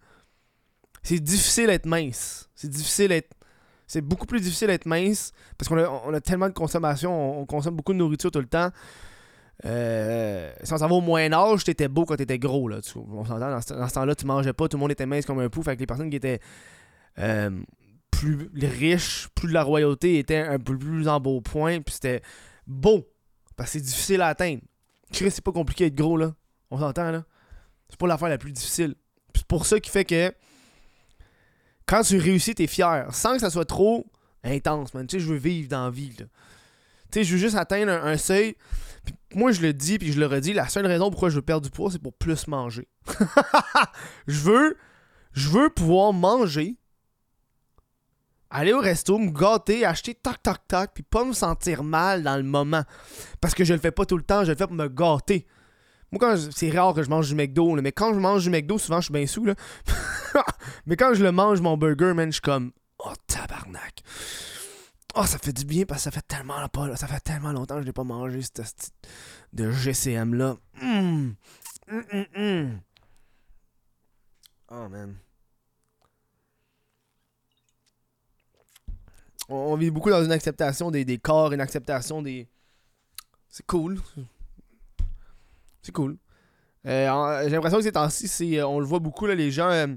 c'est 1.01 1.19
difficile 1.19 1.67
d'être 1.67 1.85
mince. 1.85 2.49
C'est 2.55 2.69
difficile 2.69 3.09
d'être. 3.09 3.31
C'est 3.87 4.01
beaucoup 4.01 4.27
plus 4.27 4.39
difficile 4.39 4.67
d'être 4.67 4.85
mince 4.85 5.31
parce 5.57 5.67
qu'on 5.67 5.77
a, 5.77 5.87
on 6.05 6.13
a, 6.13 6.21
tellement 6.21 6.47
de 6.47 6.53
consommation, 6.53 7.41
on, 7.41 7.45
consomme 7.47 7.75
beaucoup 7.75 7.93
de 7.93 7.97
nourriture 7.97 8.29
tout 8.29 8.39
le 8.39 8.45
temps. 8.45 8.69
Euh, 9.65 10.53
sans 10.63 10.77
savoir 10.77 10.99
au 10.99 11.01
moyen 11.01 11.33
âge, 11.33 11.63
t'étais 11.63 11.87
beau 11.87 12.05
quand 12.05 12.15
t'étais 12.15 12.37
gros. 12.37 12.67
Là, 12.67 12.79
on 12.95 13.25
s'entend, 13.25 13.49
dans 13.49 13.61
ce, 13.61 13.93
temps-là, 13.93 14.13
tu 14.13 14.25
mangeais 14.27 14.53
pas, 14.53 14.67
tout 14.67 14.77
le 14.77 14.81
monde 14.81 14.91
était 14.91 15.07
mince 15.07 15.25
comme 15.25 15.39
un 15.39 15.49
pouf. 15.49 15.65
Fait 15.65 15.79
les 15.79 15.87
personnes 15.87 16.11
qui 16.11 16.17
étaient 16.17 16.39
euh, 17.17 17.49
plus 18.19 18.49
riches, 18.53 19.29
plus 19.33 19.49
la 19.49 19.63
royauté, 19.63 20.19
étaient 20.19 20.37
un 20.37 20.59
peu 20.59 20.77
plus 20.77 21.07
en 21.07 21.19
beau 21.19 21.39
point. 21.41 21.81
Puis 21.81 21.95
c'était 21.95 22.21
beau. 22.67 23.07
Parce 23.55 23.71
que 23.71 23.79
c'est 23.79 23.85
difficile 23.85 24.21
à 24.21 24.27
atteindre. 24.27 24.61
Chris, 25.11 25.31
c'est 25.31 25.43
pas 25.43 25.51
compliqué 25.51 25.85
d'être 25.85 25.95
gros, 25.95 26.17
là. 26.17 26.33
On 26.69 26.79
s'entend, 26.79 27.11
là. 27.11 27.23
C'est 27.89 27.97
pas 27.97 28.07
l'affaire 28.07 28.29
la 28.29 28.37
plus 28.37 28.51
difficile. 28.51 28.95
C'est 29.33 29.45
pour 29.45 29.65
ça 29.65 29.79
qui 29.79 29.89
fait 29.89 30.05
que 30.05 30.33
quand 31.85 32.01
tu 32.01 32.17
réussis, 32.17 32.53
t'es 32.53 32.67
fier. 32.67 33.07
Sans 33.13 33.33
que 33.33 33.39
ça 33.39 33.49
soit 33.49 33.65
trop 33.65 34.05
intense, 34.43 34.93
man. 34.93 35.07
Tu 35.07 35.17
sais, 35.17 35.25
je 35.25 35.31
veux 35.31 35.37
vivre 35.37 35.69
dans 35.69 35.85
la 35.85 35.91
vie, 35.91 36.13
là. 36.19 36.25
Tu 37.11 37.19
sais, 37.19 37.23
je 37.23 37.33
veux 37.33 37.39
juste 37.39 37.55
atteindre 37.55 37.91
un, 37.91 38.17
seuil. 38.17 38.55
Moi, 39.33 39.51
je 39.51 39.61
le 39.61 39.73
dis, 39.73 39.97
puis 39.97 40.11
je 40.11 40.19
le 40.19 40.27
redis, 40.27 40.53
la 40.53 40.67
seule 40.67 40.85
raison 40.85 41.09
pourquoi 41.09 41.29
je 41.29 41.35
veux 41.35 41.41
perdre 41.41 41.65
du 41.65 41.71
poids, 41.71 41.89
c'est 41.89 42.01
pour 42.01 42.13
plus 42.13 42.47
manger. 42.47 42.87
je 44.27 44.39
veux... 44.39 44.77
Je 45.33 45.47
veux 45.49 45.69
pouvoir 45.69 46.11
manger 46.11 46.78
aller 48.49 48.73
au 48.73 48.79
resto, 48.79 49.17
me 49.17 49.31
gâter, 49.31 49.85
acheter 49.85 50.15
tac 50.15 50.41
tac 50.41 50.67
tac, 50.67 50.91
puis 50.93 51.03
pas 51.03 51.23
me 51.23 51.33
sentir 51.33 51.83
mal 51.83 52.23
dans 52.23 52.37
le 52.37 52.43
moment. 52.43 52.83
Parce 53.41 53.53
que 53.53 53.63
je 53.63 53.73
le 53.73 53.79
fais 53.79 53.91
pas 53.91 54.05
tout 54.05 54.17
le 54.17 54.23
temps, 54.23 54.43
je 54.43 54.51
le 54.51 54.57
fais 54.57 54.67
pour 54.67 54.75
me 54.75 54.87
gâter. 54.87 55.47
Moi, 56.11 56.19
quand 56.19 56.35
c'est 56.51 56.71
rare 56.71 56.93
que 56.93 57.03
je 57.03 57.09
mange 57.09 57.27
du 57.27 57.35
McDo, 57.35 57.75
mais 57.75 57.91
quand 57.91 58.13
je 58.13 58.19
mange 58.19 58.43
du 58.43 58.49
McDo, 58.49 58.77
souvent 58.79 58.99
je 58.99 59.05
suis 59.05 59.13
bien 59.13 59.27
sous. 59.27 59.45
Mais 60.87 60.95
quand 60.95 61.13
je 61.13 61.23
le 61.23 61.31
mange, 61.31 61.61
mon 61.61 61.77
burger, 61.77 62.13
man, 62.15 62.29
je 62.29 62.33
suis 62.33 62.41
comme 62.41 62.71
Oh 62.97 63.13
tabarnak. 63.27 64.01
Oh, 65.15 65.25
ça 65.25 65.37
fait 65.37 65.53
du 65.53 65.65
bien 65.65 65.85
parce 65.85 66.01
que 66.01 66.03
ça 66.05 66.11
fait 66.11 66.25
tellement 66.27 66.67
pas, 66.67 66.95
ça 66.95 67.07
fait 67.07 67.19
tellement 67.19 67.51
longtemps 67.51 67.75
que 67.75 67.81
je 67.81 67.87
n'ai 67.87 67.93
pas 67.93 68.03
mangé 68.03 68.41
cette 68.41 68.91
de 69.53 69.71
GCM 69.71 70.33
là. 70.35 70.57
Hum. 70.81 71.35
Hum, 71.91 72.25
hum, 72.35 72.79
oh 74.69 74.89
man. 74.89 75.15
On, 79.49 79.75
vit 79.75 79.91
beaucoup 79.91 80.09
dans 80.09 80.23
une 80.23 80.31
acceptation 80.31 80.91
des, 80.91 81.17
corps, 81.17 81.51
une 81.51 81.61
acceptation 81.61 82.21
des. 82.21 82.47
C'est 83.49 83.65
cool. 83.65 83.99
C'est 85.81 85.91
cool. 85.91 86.17
Euh, 86.85 87.43
j'ai 87.43 87.49
l'impression 87.49 87.77
que 87.77 87.83
ces 87.83 87.91
temps-ci, 87.91 88.57
euh, 88.57 88.67
on 88.67 88.79
le 88.79 88.85
voit 88.85 88.99
beaucoup, 88.99 89.25
les 89.25 89.51
gens, 89.51 89.69
euh, 89.69 89.87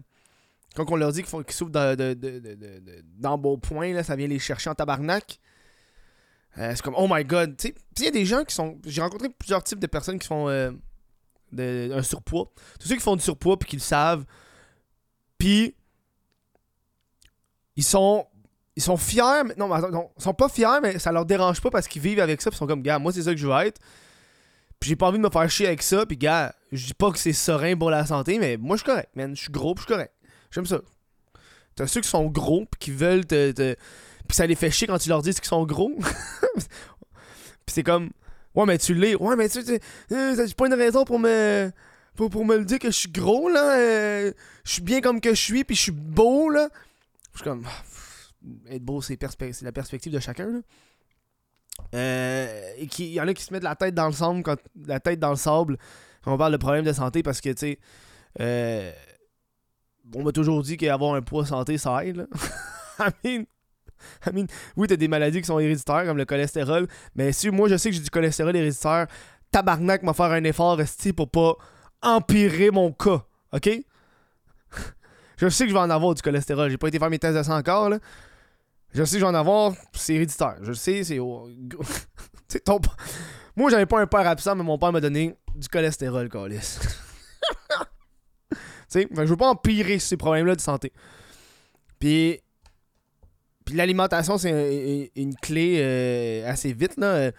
quand 0.75 0.91
on 0.91 0.97
leur 0.97 1.13
dit 1.13 1.23
qu'ils 1.23 1.45
souffrent 1.51 1.71
d'embonpoint, 3.19 3.93
là, 3.93 4.03
ça 4.03 4.17
vient 4.17 4.27
les 4.27 4.39
chercher 4.39 4.71
en 4.71 4.75
tabarnak. 4.75 5.39
c'est 6.57 6.83
comme, 6.83 6.95
oh 6.97 7.07
my 7.11 7.25
god. 7.25 7.55
Il 7.99 8.05
y 8.05 8.09
a 8.09 8.11
des 8.11 8.25
gens 8.25 8.45
qui 8.45 8.55
sont. 8.55 8.79
J'ai 8.87 9.03
rencontré 9.03 9.29
plusieurs 9.29 9.63
types 9.63 9.79
de 9.79 9.87
personnes 9.87 10.19
qui 10.19 10.27
font 10.27 10.49
un 10.49 12.03
surpoids. 12.03 12.51
Tous 12.81 12.89
ceux 12.89 12.97
qui 12.97 13.03
font 13.03 13.17
du 13.17 13.23
surpoids 13.23 13.59
puis 13.59 13.69
qui 13.69 13.77
le 13.77 13.83
savent. 13.83 14.25
Puis, 15.37 15.75
ils 17.77 17.85
sont 17.85 18.27
ils 18.77 18.83
sont 18.83 18.97
fiers, 18.97 19.45
mais 19.45 19.55
non, 19.57 19.69
non, 19.69 20.11
ils 20.19 20.23
sont 20.23 20.35
pas 20.35 20.49
fiers, 20.49 20.81
mais 20.83 20.99
ça 20.99 21.13
leur 21.13 21.27
dérange 21.27 21.61
pas 21.61 21.71
parce 21.71 21.89
qu'ils 21.89 22.03
vivent 22.03 22.21
avec 22.21 22.41
ça, 22.41 22.51
ils 22.53 22.57
sont 22.57 22.67
comme, 22.67 22.83
gars, 22.83 22.99
moi 22.99 23.13
c'est 23.13 23.23
ça 23.23 23.33
que 23.33 23.37
je 23.37 23.47
veux 23.47 23.55
être. 23.61 23.81
Puis 24.81 24.91
j'ai 24.91 24.97
pas 24.97 25.07
envie 25.07 25.19
de 25.19 25.23
me 25.23 25.31
faire 25.31 25.49
chier 25.51 25.67
avec 25.67 25.83
ça, 25.83 26.07
puis 26.07 26.17
gars, 26.17 26.55
je 26.73 26.87
dis 26.87 26.95
pas 26.95 27.11
que 27.13 27.19
c'est 27.19 27.33
serein 27.33 27.77
pour 27.77 27.91
la 27.91 28.07
santé, 28.07 28.39
mais 28.39 28.57
moi 28.57 28.77
je 28.77 28.83
suis 28.83 28.91
correct, 28.91 29.11
man. 29.15 29.37
Je 29.37 29.43
suis 29.43 29.53
gros, 29.53 29.75
je 29.77 29.83
suis 29.83 29.89
correct. 29.89 30.13
J'aime 30.51 30.67
ça. 30.67 30.81
T'as 31.75 31.87
ceux 31.87 32.01
qui 32.01 32.09
sont 32.09 32.27
gros, 32.27 32.67
puis 32.71 32.79
qui 32.79 32.91
veulent 32.91 33.25
te. 33.25 33.53
te... 33.53 33.77
Puis 34.29 34.37
ça 34.37 34.47
les 34.47 34.55
fait 34.55 34.71
chier 34.71 34.87
quand 34.87 34.99
tu 34.99 35.09
leur 35.09 35.23
dis 35.23 35.33
qu'ils 35.33 35.45
sont 35.45 35.65
gros. 35.65 35.93
puis 36.57 36.65
c'est 37.69 37.83
comme, 37.83 38.11
ouais, 38.55 38.67
mais 38.67 38.79
tu 38.79 38.95
l'es. 38.95 39.15
Ouais, 39.15 39.37
mais 39.37 39.49
tu 39.49 39.63
sais, 39.63 39.81
euh, 40.13 40.47
pas 40.57 40.67
une 40.67 40.75
raison 40.75 41.05
pour 41.05 41.19
me. 41.19 41.71
Pour, 42.17 42.29
pour 42.29 42.45
me 42.45 42.59
le 42.59 42.65
dire 42.65 42.79
que 42.79 42.91
je 42.91 42.97
suis 42.97 43.11
gros, 43.11 43.49
là. 43.49 43.79
Euh, 43.79 44.33
je 44.65 44.73
suis 44.73 44.83
bien 44.83 45.01
comme 45.01 45.21
que 45.21 45.31
je 45.31 45.41
suis, 45.41 45.65
puis 45.65 45.77
je 45.77 45.83
suis 45.83 45.93
beau, 45.93 46.51
là. 46.51 46.69
Je 47.33 47.39
suis 47.39 47.45
comme, 47.45 47.65
être 48.71 48.83
beau, 48.83 49.01
c'est 49.03 49.21
la 49.63 49.73
perspective 49.73 50.13
de 50.13 50.19
chacun. 50.19 50.63
Euh, 51.95 52.73
et 52.77 52.89
il 52.99 53.07
y 53.07 53.21
en 53.21 53.29
a 53.29 53.35
qui 53.35 53.43
se 53.43 53.53
mettent 53.53 53.63
la 53.63 53.75
tête 53.75 53.95
dans 53.95 54.07
le 54.07 54.13
sable 54.13 54.43
quand 54.43 54.57
la 54.87 55.01
tête 55.01 55.19
dans 55.19 55.31
le 55.31 55.37
sable 55.37 55.79
quand 56.23 56.33
on 56.33 56.39
parle 56.39 56.53
de 56.53 56.59
problèmes 56.59 56.85
de 56.85 56.93
santé 56.93 57.23
parce 57.23 57.41
que 57.41 57.51
tu 57.51 57.57
sais 57.57 57.79
euh, 58.41 58.93
on 60.15 60.23
m'a 60.23 60.33
toujours 60.33 60.63
dit 60.63 60.77
qu'avoir 60.77 61.15
un 61.15 61.23
poids 61.23 61.47
santé 61.47 61.79
ça 61.79 62.05
aide 62.05 62.29
mean, 63.25 63.45
I 64.27 64.33
mean, 64.33 64.47
oui 64.77 64.87
t'as 64.87 64.97
des 64.97 65.09
maladies 65.09 65.41
qui 65.41 65.47
sont 65.47 65.59
héréditaires 65.59 66.05
comme 66.05 66.19
le 66.19 66.25
cholestérol 66.25 66.87
mais 67.15 67.33
si 67.33 67.51
moi 67.51 67.69
je 67.69 67.77
sais 67.77 67.91
que 67.91 67.97
j'ai 67.97 68.03
du 68.03 68.11
cholestérol 68.11 68.55
héréditaire 68.55 69.07
tabarnak 69.51 70.03
m'a 70.03 70.13
faire 70.13 70.33
un 70.33 70.45
effort 70.45 70.77
resti 70.77 71.13
pour 71.13 71.31
pas 71.31 71.57
empirer 72.03 72.71
mon 72.71 72.93
cas 72.93 73.25
ok? 73.53 73.71
Je 75.39 75.49
sais 75.49 75.65
que 75.65 75.71
je 75.71 75.75
vais 75.75 75.81
en 75.81 75.91
avoir 75.91 76.15
du 76.15 76.23
cholestérol. 76.23 76.71
J'ai 76.71 76.79
pas 76.79 76.87
été 76.87 77.01
faire 77.01 77.11
mes 77.11 77.19
tests 77.19 77.37
de 77.37 77.43
sang 77.43 77.57
encore 77.57 77.89
là 77.89 77.99
je 78.93 79.05
sais 79.05 79.17
que 79.17 79.21
j'en 79.21 79.35
avoir, 79.35 79.73
c'est 79.93 80.15
héréditaire. 80.15 80.57
Je 80.63 80.73
sais, 80.73 81.05
c'est. 81.05 81.19
ton... 82.65 82.81
Moi, 83.57 83.71
j'avais 83.71 83.87
pas 83.87 84.01
un 84.01 84.07
père 84.07 84.27
absent, 84.27 84.55
mais 84.55 84.63
mon 84.63 84.79
père 84.79 84.93
m'a 84.93 85.01
donné 85.01 85.35
du 85.55 85.69
cholestérol, 85.69 86.29
Calis. 86.29 86.79
tu 88.51 88.57
sais, 88.89 89.09
je 89.11 89.23
veux 89.23 89.37
pas 89.37 89.49
empirer 89.49 89.99
ces 89.99 90.17
problèmes-là 90.17 90.57
de 90.57 90.61
santé. 90.61 90.93
Puis. 91.99 92.41
Puis 93.65 93.77
l'alimentation, 93.77 94.39
c'est 94.39 95.13
une 95.15 95.37
clé 95.37 95.79
euh, 95.79 96.51
assez 96.51 96.73
vite, 96.73 96.97
là. 96.97 97.31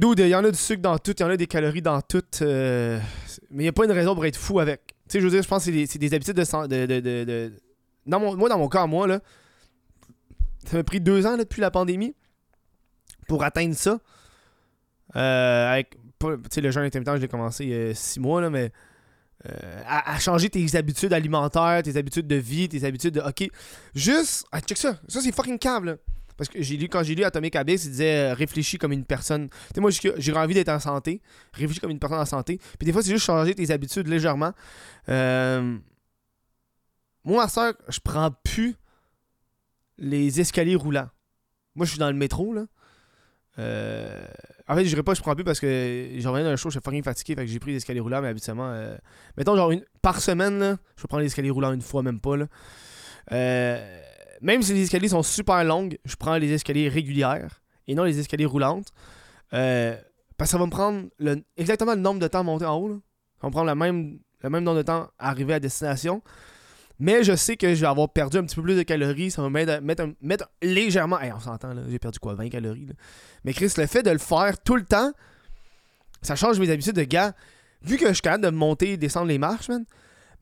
D'où 0.00 0.14
il 0.16 0.28
y 0.28 0.34
en 0.34 0.42
a 0.42 0.50
du 0.50 0.56
sucre 0.56 0.80
dans 0.80 0.96
tout, 0.96 1.12
il 1.12 1.20
y 1.20 1.24
en 1.24 1.28
a 1.28 1.36
des 1.36 1.46
calories 1.46 1.82
dans 1.82 2.00
tout. 2.00 2.24
Euh, 2.40 2.98
mais 3.50 3.64
il 3.64 3.66
n'y 3.66 3.68
a 3.68 3.72
pas 3.72 3.84
une 3.84 3.92
raison 3.92 4.14
pour 4.14 4.24
être 4.24 4.38
fou 4.38 4.58
avec. 4.58 4.80
Tu 4.86 4.94
sais, 5.08 5.20
je 5.20 5.24
veux 5.26 5.30
dire, 5.30 5.42
je 5.42 5.48
pense 5.48 5.66
que 5.66 5.86
c'est 5.86 5.98
des, 5.98 6.14
habitudes 6.14 6.36
de, 6.36 6.66
de, 6.66 6.86
de, 6.86 7.24
de, 7.24 7.52
Dans 8.06 8.18
mon, 8.18 8.34
moi, 8.34 8.48
dans 8.48 8.56
mon 8.56 8.68
cas, 8.68 8.86
moi, 8.86 9.06
là, 9.06 9.20
ça 10.66 10.76
m'a 10.76 10.84
pris 10.84 11.00
deux 11.00 11.26
ans 11.26 11.36
depuis 11.36 11.60
la 11.60 11.70
pandémie 11.70 12.14
pour 13.28 13.42
atteindre 13.44 13.74
ça. 13.74 13.98
Euh, 15.16 15.72
avec, 15.72 15.96
le 16.22 16.70
jeûne 16.70 16.84
intermittent, 16.84 17.16
je 17.16 17.22
l'ai 17.22 17.28
commencé 17.28 17.64
il 17.64 17.70
y 17.70 17.74
a 17.74 17.94
six 17.94 18.20
mois, 18.20 18.40
là, 18.40 18.50
mais 18.50 18.70
euh, 19.48 19.82
à, 19.86 20.18
changer 20.18 20.50
tes 20.50 20.76
habitudes 20.76 21.12
alimentaires, 21.12 21.82
tes 21.82 21.96
habitudes 21.96 22.26
de 22.26 22.36
vie, 22.36 22.68
tes 22.68 22.84
habitudes 22.84 23.14
de. 23.14 23.20
Ok, 23.20 23.48
juste. 23.94 24.44
Ah, 24.52 24.60
check 24.60 24.76
ça. 24.76 24.98
Ça, 25.08 25.20
c'est 25.20 25.32
fucking 25.32 25.58
câble. 25.58 25.98
Parce 26.36 26.48
que 26.48 26.62
j'ai 26.62 26.76
lu, 26.76 26.88
quand 26.88 27.02
j'ai 27.02 27.14
lu 27.14 27.24
Atomic 27.24 27.54
Habits, 27.56 27.74
il 27.84 27.90
disait 27.90 28.30
euh, 28.30 28.34
réfléchis 28.34 28.78
comme 28.78 28.92
une 28.92 29.04
personne. 29.04 29.48
Tu 29.48 29.56
sais, 29.74 29.80
moi, 29.80 29.90
j'ai 29.90 30.32
envie 30.32 30.54
d'être 30.54 30.70
en 30.70 30.78
santé. 30.78 31.20
Réfléchis 31.52 31.80
comme 31.80 31.90
une 31.90 31.98
personne 31.98 32.18
en 32.18 32.24
santé. 32.24 32.58
Puis 32.78 32.86
des 32.86 32.92
fois, 32.92 33.02
c'est 33.02 33.10
juste 33.10 33.26
changer 33.26 33.54
tes 33.54 33.70
habitudes 33.70 34.08
légèrement. 34.08 34.52
Euh, 35.10 35.76
moi, 37.24 37.44
ma 37.44 37.48
soeur, 37.48 37.74
je 37.88 38.00
prends 38.02 38.30
plus 38.42 38.76
les 40.00 40.40
escaliers 40.40 40.74
roulants. 40.74 41.08
Moi, 41.76 41.86
je 41.86 41.90
suis 41.90 42.00
dans 42.00 42.10
le 42.10 42.16
métro, 42.16 42.52
là. 42.52 42.66
Euh, 43.58 44.26
en 44.68 44.74
fait, 44.74 44.84
je 44.84 44.88
dirais 44.88 45.02
pas 45.02 45.12
que 45.12 45.18
je 45.18 45.22
prends 45.22 45.34
plus 45.34 45.44
parce 45.44 45.60
que 45.60 46.10
j'en 46.18 46.32
reviens 46.32 46.44
d'un 46.44 46.56
show, 46.56 46.70
je 46.70 46.78
suis 46.78 46.84
fucking 46.84 47.02
fatigué, 47.02 47.34
fait 47.34 47.44
que 47.44 47.50
j'ai 47.50 47.58
pris 47.58 47.72
les 47.72 47.76
escaliers 47.76 48.00
roulants, 48.00 48.22
mais 48.22 48.28
habituellement, 48.28 48.70
euh... 48.70 48.96
mettons, 49.36 49.54
genre, 49.54 49.70
une... 49.70 49.84
par 50.02 50.20
semaine, 50.20 50.58
là, 50.58 50.76
je 50.96 51.06
prendre 51.06 51.20
les 51.20 51.26
escaliers 51.26 51.50
roulants 51.50 51.72
une 51.72 51.82
fois, 51.82 52.02
même 52.02 52.20
pas, 52.20 52.36
là. 52.36 52.46
Euh... 53.32 54.00
Même 54.40 54.62
si 54.62 54.72
les 54.72 54.82
escaliers 54.82 55.08
sont 55.08 55.22
super 55.22 55.62
longues, 55.64 55.98
je 56.04 56.16
prends 56.16 56.36
les 56.36 56.50
escaliers 56.52 56.88
régulières 56.88 57.60
et 57.86 57.94
non 57.94 58.04
les 58.04 58.18
escaliers 58.18 58.46
roulantes. 58.46 58.88
Parce 59.50 59.98
que 60.38 60.46
ça 60.46 60.58
va 60.58 60.64
me 60.64 60.70
prendre 60.70 61.08
exactement 61.58 61.94
le 61.94 62.00
nombre 62.00 62.20
de 62.20 62.26
temps 62.26 62.40
à 62.40 62.42
monter 62.42 62.64
en 62.64 62.78
haut. 62.78 62.88
Ça 62.88 63.42
va 63.42 63.48
me 63.48 63.52
prendre 63.52 63.74
même, 63.74 64.18
le 64.40 64.48
même 64.48 64.64
nombre 64.64 64.78
de 64.78 64.82
temps 64.82 65.10
à 65.18 65.28
arriver 65.28 65.52
à 65.52 65.60
destination. 65.60 66.22
Mais 67.00 67.24
je 67.24 67.34
sais 67.34 67.56
que 67.56 67.74
je 67.74 67.80
vais 67.80 67.86
avoir 67.86 68.10
perdu 68.10 68.36
un 68.36 68.44
petit 68.44 68.54
peu 68.54 68.62
plus 68.62 68.76
de 68.76 68.82
calories. 68.82 69.30
Ça 69.30 69.40
va 69.40 69.48
mettre, 69.48 69.82
mettre, 70.20 70.50
légèrement. 70.62 71.18
Hey, 71.18 71.32
on 71.32 71.40
s'entend, 71.40 71.72
là. 71.72 71.82
J'ai 71.88 71.98
perdu 71.98 72.18
quoi 72.18 72.34
20 72.34 72.50
calories. 72.50 72.88
Mais 73.44 73.54
Chris, 73.54 73.72
le 73.78 73.86
fait 73.86 74.02
de 74.02 74.10
le 74.10 74.18
faire 74.18 74.60
tout 74.62 74.76
le 74.76 74.84
temps, 74.84 75.10
ça 76.20 76.36
change 76.36 76.60
mes 76.60 76.70
habitudes 76.70 76.96
de 76.96 77.04
gars. 77.04 77.32
Vu 77.82 77.96
que 77.96 78.06
je 78.06 78.12
suis 78.12 78.22
capable 78.22 78.44
de 78.44 78.50
monter 78.50 78.92
et 78.92 78.96
descendre 78.98 79.28
les 79.28 79.38
marches, 79.38 79.70
man. 79.70 79.84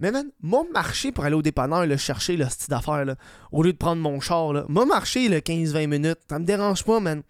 Mais 0.01 0.11
man, 0.11 0.31
moi 0.42 0.64
marcher 0.73 1.12
pour 1.12 1.25
aller 1.25 1.35
au 1.35 1.42
dépanneur, 1.42 1.87
le 1.87 1.97
chercher 1.97 2.37
le 2.37 2.49
style 2.49 2.71
d'affaires, 2.71 3.05
au 3.53 3.62
lieu 3.62 3.73
de 3.73 3.79
prendre 3.79 4.03
mon 4.03 4.21
char, 4.21 4.53
là. 4.53 4.64
Moi 4.68 4.85
marcher 4.85 5.29
le 5.29 5.38
15-20 5.38 5.87
minutes, 5.87 6.18
ça 6.29 6.38
me 6.38 6.44
dérange 6.44 6.85
pas, 6.85 6.99
man. 6.99 7.23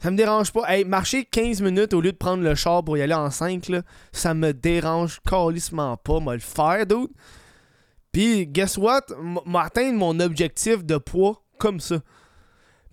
Ça 0.00 0.10
me 0.10 0.16
dérange 0.16 0.52
pas. 0.52 0.62
Hey, 0.68 0.84
marcher 0.84 1.24
15 1.24 1.60
minutes 1.60 1.92
au 1.92 2.00
lieu 2.00 2.12
de 2.12 2.16
prendre 2.16 2.42
le 2.42 2.54
char 2.54 2.84
pour 2.84 2.96
y 2.96 3.02
aller 3.02 3.14
en 3.14 3.30
5, 3.30 3.68
là, 3.68 3.82
ça 4.12 4.32
me 4.34 4.52
dérange 4.52 5.20
calissement 5.28 5.96
pas. 5.96 6.20
Moi, 6.20 6.34
le 6.34 6.40
faire, 6.40 6.86
dude. 6.86 7.10
Puis, 8.12 8.46
guess 8.46 8.76
what? 8.76 9.02
M'atteindre 9.44 9.98
mon 9.98 10.20
objectif 10.20 10.84
de 10.84 10.98
poids 10.98 11.42
comme 11.58 11.80
ça. 11.80 12.00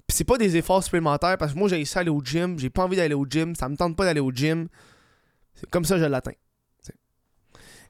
Puis 0.07 0.17
c'est 0.17 0.23
pas 0.23 0.37
des 0.37 0.55
efforts 0.55 0.83
supplémentaires 0.83 1.37
parce 1.37 1.53
que 1.53 1.57
moi 1.57 1.67
j'ai 1.67 1.81
essayé 1.81 2.01
aller 2.01 2.11
au 2.11 2.21
gym, 2.23 2.59
j'ai 2.59 2.69
pas 2.69 2.83
envie 2.83 2.95
d'aller 2.95 3.15
au 3.15 3.25
gym, 3.27 3.55
ça 3.55 3.67
me 3.69 3.75
tente 3.75 3.95
pas 3.95 4.05
d'aller 4.05 4.19
au 4.19 4.31
gym. 4.31 4.67
C'est 5.55 5.69
comme 5.69 5.83
ça 5.83 5.95
que 5.95 6.01
je 6.01 6.05
l'atteins. 6.05 6.33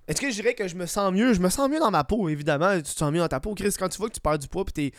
Est-ce 0.07 0.21
que 0.21 0.29
je 0.29 0.35
dirais 0.35 0.53
que 0.53 0.67
je 0.67 0.75
me 0.75 0.85
sens 0.85 1.11
mieux? 1.11 1.33
Je 1.33 1.41
me 1.41 1.49
sens 1.49 1.67
mieux 1.67 1.79
dans 1.79 1.89
ma 1.89 2.03
peau, 2.03 2.29
évidemment. 2.29 2.75
Tu 2.77 2.83
te 2.83 2.89
sens 2.89 3.11
mieux 3.11 3.19
dans 3.19 3.27
ta 3.27 3.39
peau. 3.39 3.55
Chris, 3.55 3.73
quand 3.77 3.89
tu 3.89 3.97
vois 3.97 4.07
que 4.07 4.13
tu 4.13 4.21
perds 4.21 4.37
du 4.37 4.47
poids, 4.47 4.63
puis 4.63 4.93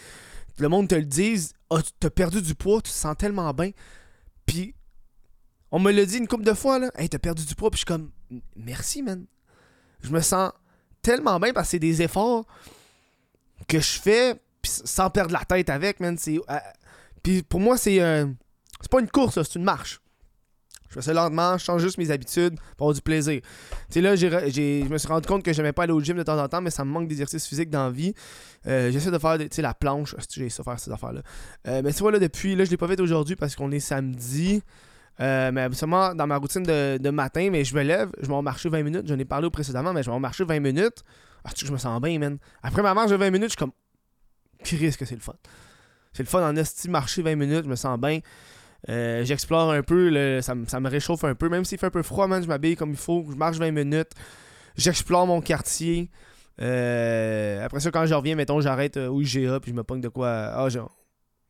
le 0.58 0.68
monde 0.68 0.88
te 0.88 0.96
le 0.96 1.04
dise, 1.04 1.52
oh, 1.70 1.78
tu 1.80 2.06
as 2.08 2.10
perdu 2.10 2.42
du 2.42 2.56
poids, 2.56 2.82
tu 2.82 2.90
te 2.90 2.96
sens 2.96 3.16
tellement 3.16 3.52
bien. 3.54 3.70
Puis 4.46 4.74
on 5.70 5.78
me 5.78 5.92
l'a 5.92 6.04
dit 6.04 6.18
une 6.18 6.28
couple 6.28 6.44
de 6.44 6.54
fois, 6.54 6.78
là. 6.78 6.90
Hey, 6.96 7.08
t'as 7.08 7.18
perdu 7.18 7.44
du 7.44 7.54
poids, 7.54 7.70
puis 7.70 7.78
je 7.78 7.80
suis 7.80 7.86
comme, 7.86 8.10
merci, 8.56 9.02
man. 9.02 9.26
Je 10.00 10.10
me 10.10 10.20
sens 10.20 10.52
tellement 11.02 11.38
bien 11.40 11.52
parce 11.52 11.68
que 11.68 11.70
c'est 11.72 11.78
des 11.78 12.02
efforts 12.02 12.46
que 13.68 13.80
je 13.80 14.00
fais 14.00 14.40
sans 14.62 15.10
perdre 15.10 15.32
la 15.32 15.44
tête 15.44 15.70
avec, 15.70 16.00
man. 16.00 16.16
Euh, 16.28 16.58
puis 17.22 17.42
pour 17.42 17.60
moi, 17.60 17.76
c'est, 17.76 18.00
euh, 18.00 18.26
c'est 18.80 18.90
pas 18.90 19.00
une 19.00 19.10
course, 19.10 19.42
c'est 19.42 19.54
une 19.56 19.64
marche. 19.64 20.00
Je 20.96 21.02
fais 21.02 21.06
ça 21.06 21.12
lentement, 21.12 21.58
je 21.58 21.64
change 21.64 21.82
juste 21.82 21.98
mes 21.98 22.10
habitudes 22.10 22.58
pour 22.76 22.86
avoir 22.86 22.94
du 22.94 23.02
plaisir. 23.02 23.40
Tu 23.42 23.48
sais, 23.90 24.00
là, 24.00 24.16
j'ai, 24.16 24.30
je 24.30 24.88
me 24.88 24.98
suis 24.98 25.08
rendu 25.08 25.28
compte 25.28 25.42
que 25.42 25.52
j'aimais 25.52 25.72
pas 25.72 25.82
aller 25.82 25.92
au 25.92 26.00
gym 26.00 26.16
de 26.16 26.22
temps 26.22 26.42
en 26.42 26.48
temps, 26.48 26.60
mais 26.60 26.70
ça 26.70 26.84
me 26.84 26.90
manque 26.90 27.08
d'exercice 27.08 27.46
physique 27.46 27.70
dans 27.70 27.84
la 27.84 27.90
vie. 27.90 28.14
Euh, 28.66 28.90
j'essaie 28.90 29.10
de 29.10 29.18
faire, 29.18 29.38
tu 29.38 29.48
sais, 29.50 29.62
la 29.62 29.74
planche. 29.74 30.14
J'ai 30.30 30.48
ça 30.48 30.62
faire 30.62 30.80
ces 30.80 30.90
affaires-là. 30.90 31.22
mais 31.82 31.92
tu 31.92 32.00
vois, 32.00 32.12
là, 32.12 32.18
depuis, 32.18 32.56
là, 32.56 32.64
je 32.64 32.70
l'ai 32.70 32.76
pas 32.76 32.88
fait 32.88 33.00
aujourd'hui 33.00 33.36
parce 33.36 33.54
qu'on 33.54 33.70
est 33.70 33.80
samedi. 33.80 34.62
Euh, 35.20 35.50
mais 35.50 35.62
absolument 35.62 36.14
dans 36.14 36.26
ma 36.26 36.36
routine 36.36 36.62
de, 36.62 37.10
matin, 37.10 37.48
mais 37.50 37.64
je 37.64 37.74
me 37.74 37.82
lève, 37.82 38.10
je 38.20 38.28
m'en 38.28 38.42
marcher 38.42 38.68
20 38.68 38.82
minutes. 38.82 39.06
J'en 39.06 39.18
ai 39.18 39.24
parlé 39.24 39.48
précédemment, 39.50 39.92
mais 39.92 40.02
je 40.02 40.10
m'en 40.10 40.20
marcher 40.20 40.44
20 40.44 40.60
minutes. 40.60 41.04
Je 41.56 41.70
me 41.70 41.78
sens 41.78 42.00
bien, 42.00 42.18
man. 42.18 42.38
Après 42.62 42.82
ma 42.82 42.92
marche 42.92 43.10
de 43.10 43.16
20 43.16 43.30
minutes, 43.30 43.50
je 43.50 43.50
suis 43.50 43.58
comme. 43.58 43.72
Qu'est-ce 44.64 44.98
que 44.98 45.04
c'est 45.04 45.14
le 45.14 45.20
fun. 45.20 45.34
C'est 46.12 46.22
le 46.22 46.28
fun 46.28 46.46
en 46.46 46.56
esti 46.56 46.88
marcher 46.88 47.22
20 47.22 47.36
minutes, 47.36 47.64
je 47.64 47.70
me 47.70 47.76
sens 47.76 47.98
bien. 47.98 48.20
Euh, 48.88 49.24
j'explore 49.24 49.72
un 49.72 49.82
peu, 49.82 50.40
ça, 50.42 50.54
me 50.54 50.88
réchauffe 50.88 51.24
un 51.24 51.34
peu. 51.34 51.48
Même 51.48 51.64
s'il 51.64 51.78
fait 51.78 51.86
un 51.86 51.90
peu 51.90 52.02
froid, 52.02 52.26
man, 52.26 52.42
je 52.42 52.48
m'habille 52.48 52.76
comme 52.76 52.90
il 52.90 52.96
faut. 52.96 53.26
Je 53.30 53.36
marche 53.36 53.58
20 53.58 53.70
minutes. 53.72 54.12
J'explore 54.76 55.26
mon 55.26 55.40
quartier. 55.40 56.10
Euh, 56.60 57.64
après 57.64 57.80
ça, 57.80 57.90
quand 57.90 58.06
je 58.06 58.14
reviens, 58.14 58.34
mettons, 58.34 58.60
j'arrête 58.60 58.96
au 58.96 59.20
IGA 59.20 59.60
puis 59.60 59.70
je 59.70 59.76
me 59.76 59.84
pogne 59.84 60.00
de 60.00 60.08
quoi. 60.08 60.28
Ah, 60.28 60.68
genre, 60.68 60.94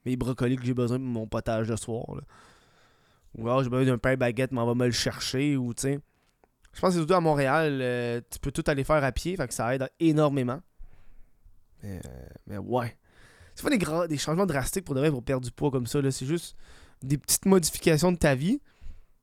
mes 0.05 0.17
brocolis 0.17 0.57
que 0.57 0.65
j'ai 0.65 0.75
besoin 0.75 0.99
pour 0.99 1.07
mon 1.07 1.27
potage 1.27 1.69
de 1.69 1.77
soir. 1.77 2.05
Là. 2.15 2.23
Ou 3.37 3.49
alors 3.49 3.62
j'ai 3.62 3.69
besoin 3.69 3.85
d'un 3.85 3.99
pain 3.99 4.17
baguette, 4.17 4.53
mais 4.53 4.61
on 4.61 4.67
va 4.67 4.75
me 4.75 4.87
le 4.87 4.93
chercher. 4.93 5.57
Ou 5.57 5.75
tu. 5.75 6.01
Je 6.73 6.81
pense 6.81 6.93
que 6.93 6.99
surtout 6.99 7.15
à 7.15 7.21
Montréal, 7.21 7.79
euh, 7.81 8.21
tu 8.31 8.39
peux 8.39 8.53
tout 8.53 8.65
aller 8.67 8.85
faire 8.85 9.03
à 9.03 9.12
pied, 9.12 9.37
fait 9.37 9.49
que 9.49 9.55
ça 9.55 9.75
aide 9.75 9.89
énormément. 9.99 10.61
Mais, 11.83 12.01
euh, 12.05 12.27
mais 12.47 12.59
ouais. 12.59 12.97
C'est 13.55 13.62
pas 13.62 13.71
des, 13.71 14.09
des 14.09 14.19
changements 14.19 14.45
drastiques 14.45 14.85
pour 14.85 14.95
de 14.95 15.01
vrai 15.01 15.11
pour 15.11 15.23
perdre 15.23 15.45
du 15.45 15.51
poids 15.51 15.71
comme 15.71 15.87
ça. 15.87 15.99
C'est 16.11 16.27
juste 16.27 16.57
des 17.03 17.19
petites 17.19 17.47
modifications 17.47 18.13
de 18.13 18.19
ta 18.19 18.35
vie. 18.35 18.61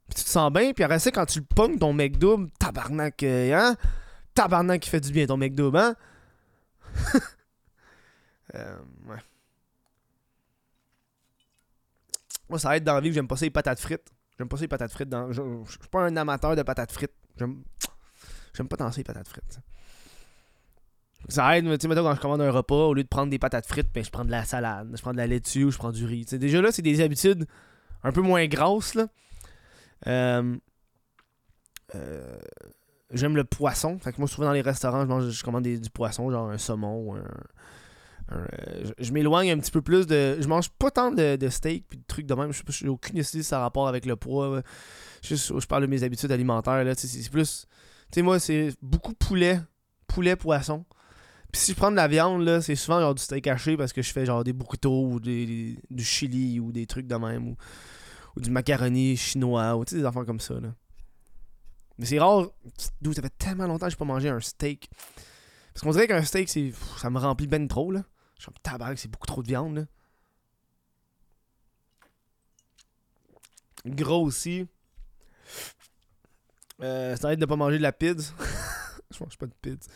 Puis 0.08 0.16
tu 0.16 0.24
te 0.24 0.30
sens 0.30 0.52
bien, 0.52 0.74
puis 0.74 0.84
après 0.84 1.00
ça, 1.00 1.12
quand 1.12 1.26
tu 1.26 1.40
le 1.40 1.46
pognes 1.46 1.78
ton 1.80 1.94
McDo, 1.94 2.48
tabarnak, 2.60 3.24
euh, 3.24 3.54
hein? 3.54 3.76
Tabarnak 4.34 4.82
qui 4.82 4.90
fait 4.90 5.00
du 5.00 5.12
bien 5.12 5.26
ton 5.26 5.38
McDo, 5.38 5.76
hein? 5.76 5.96
ouais. 8.54 9.18
Moi, 12.50 12.60
ça 12.60 12.76
aide 12.76 12.84
dans 12.84 12.96
la 12.96 13.02
vie 13.02 13.10
que 13.10 13.16
j'aime 13.16 13.28
pas 13.28 13.38
ça 13.38 13.46
les 13.46 13.52
patates 13.52 13.80
frites. 13.80 14.12
J'aime 14.38 14.48
pas 14.48 14.58
ça 14.58 14.62
les 14.62 14.68
patates 14.68 14.92
frites. 14.92 15.10
Dans... 15.10 15.32
Je, 15.32 15.42
suis 15.70 15.80
pas 15.90 16.04
un 16.04 16.16
amateur 16.18 16.56
de 16.56 16.64
patates 16.64 16.92
frites. 16.92 17.16
J'aime, 17.38 17.64
j'aime 18.54 18.68
pas 18.68 18.78
tant 18.78 18.92
ça 18.92 18.98
les 18.98 19.04
patates 19.04 19.28
frites. 19.28 19.60
Ça 21.30 21.58
aide, 21.58 21.66
tu 21.66 21.88
sais, 21.88 21.96
quand 21.96 22.16
je 22.16 22.20
commande 22.20 22.42
un 22.42 22.52
repas, 22.52 22.76
au 22.76 22.94
lieu 22.94 23.04
de 23.04 23.08
prendre 23.08 23.30
des 23.30 23.40
patates 23.40 23.66
frites, 23.66 23.88
ben, 23.94 24.04
je 24.04 24.10
prends 24.10 24.26
de 24.26 24.32
la 24.32 24.44
salade, 24.44 24.90
je 24.94 25.02
prends 25.02 25.14
de 25.14 25.18
la 25.18 25.28
laitue 25.28 25.64
ou 25.66 25.72
je 25.72 25.78
prends 25.78 25.92
du 25.92 26.06
riz. 26.06 26.26
déjà 26.26 26.62
là, 26.62 26.72
c'est 26.72 26.82
des 26.82 27.02
habitudes 27.02 27.46
un 28.04 28.12
peu 28.12 28.22
moins 28.22 28.46
grasses. 28.48 28.96
Là. 28.96 29.08
Euh, 30.08 30.58
euh, 31.96 32.38
j'aime 33.12 33.36
le 33.36 33.46
poisson. 33.46 33.98
Fait 34.00 34.12
que 34.12 34.20
moi, 34.20 34.28
souvent 34.28 34.48
dans 34.48 34.54
les 34.54 34.62
restaurants, 34.62 35.04
je, 35.04 35.08
mange, 35.08 35.30
je 35.30 35.44
commande 35.44 35.64
du 35.64 35.90
poisson, 35.90 36.30
genre 36.30 36.50
un 36.50 36.58
saumon 36.58 37.16
un, 37.16 37.24
euh, 38.32 38.46
je, 39.00 39.12
m'éloigne 39.12 39.52
un 39.52 39.58
petit 39.60 39.72
peu 39.72 39.82
plus 39.82 40.08
de. 40.08 40.38
Je 40.42 40.48
mange 40.48 40.70
pas 40.70 40.92
tant 40.92 41.12
de, 41.12 41.50
steak 41.50 41.86
puis 41.88 41.98
de 41.98 42.04
trucs 42.06 42.26
de 42.26 42.34
même. 42.34 42.52
Je 42.52 42.84
n'ai 42.84 42.90
aucune 42.90 43.18
idée 43.18 43.24
si 43.24 43.44
ça 43.44 43.60
a 43.60 43.62
rapport 43.62 43.88
avec 43.88 44.06
le 44.06 44.16
poids. 44.16 44.62
Je 45.22 45.66
parle 45.66 45.84
de 45.84 45.88
mes 45.88 46.04
habitudes 46.04 46.32
alimentaires. 46.32 46.84
Là, 46.84 46.94
c'est 46.96 47.30
plus. 47.30 47.68
Tu 48.12 48.20
sais, 48.20 48.22
moi, 48.22 48.40
c'est 48.40 48.74
beaucoup 48.82 49.14
poulet, 49.14 49.60
poulet, 50.08 50.36
poisson. 50.36 50.86
Puis 51.54 51.62
si 51.62 51.72
je 51.74 51.78
prends 51.78 51.92
de 51.92 51.96
la 51.96 52.08
viande, 52.08 52.42
là, 52.42 52.62
c'est 52.62 52.76
souvent 52.76 53.00
genre 53.00 53.14
du 53.14 53.22
steak 53.22 53.46
haché 53.46 53.78
parce 53.78 53.94
que 53.94 54.02
je 54.02 54.12
fais 54.12 54.26
genre 54.26 54.44
des 54.44 54.54
burritos 54.54 55.06
ou 55.06 55.20
des, 55.20 55.78
du 55.92 56.04
chili 56.04 56.60
ou 56.60 56.72
des 56.72 56.88
trucs 56.88 57.06
de 57.06 57.16
même. 57.16 57.56
Ou, 58.36 58.42
du 58.42 58.50
macaroni 58.50 59.16
chinois 59.16 59.78
ou 59.78 59.86
des 59.86 60.04
enfants 60.04 60.26
comme 60.26 60.40
ça. 60.40 60.56
Là. 60.56 60.74
Mais 62.00 62.08
c'est 62.08 62.18
rare. 62.18 62.48
D'où 63.00 63.14
ça 63.14 63.22
fait 63.22 63.38
tellement 63.38 63.68
longtemps 63.68 63.86
que 63.86 63.92
j'ai 63.92 63.98
pas 63.98 64.04
mangé 64.04 64.30
un 64.30 64.40
steak. 64.40 64.90
Parce 65.72 65.84
qu'on 65.84 65.92
dirait 65.92 66.08
qu'un 66.08 66.24
steak, 66.24 66.50
c'est 66.50 66.74
ça 66.98 67.12
me 67.12 67.20
remplit 67.20 67.46
ben 67.46 67.68
trop. 67.68 67.92
là. 67.92 68.04
Je 68.40 68.46
suis 68.46 68.52
tabac, 68.64 68.96
c'est 68.96 69.12
beaucoup 69.12 69.28
trop 69.28 69.44
de 69.44 69.48
viande, 69.48 69.76
là. 69.76 69.86
Gros 73.86 74.26
aussi. 74.26 74.66
Euh, 76.82 77.16
ça 77.16 77.32
aide 77.32 77.40
de 77.40 77.46
pas 77.46 77.56
manger 77.56 77.78
de 77.78 77.84
la 77.84 77.92
pizza. 77.92 78.34
je 79.12 79.24
mange 79.24 79.38
pas 79.38 79.46
de 79.46 79.54
pizza. 79.62 79.88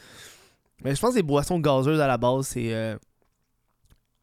Mais 0.83 0.95
je 0.95 1.01
pense 1.01 1.11
que 1.11 1.17
les 1.17 1.23
boissons 1.23 1.59
gazeuses 1.59 1.99
à 1.99 2.07
la 2.07 2.17
base, 2.17 2.47
c'est 2.47 2.73
euh, 2.73 2.97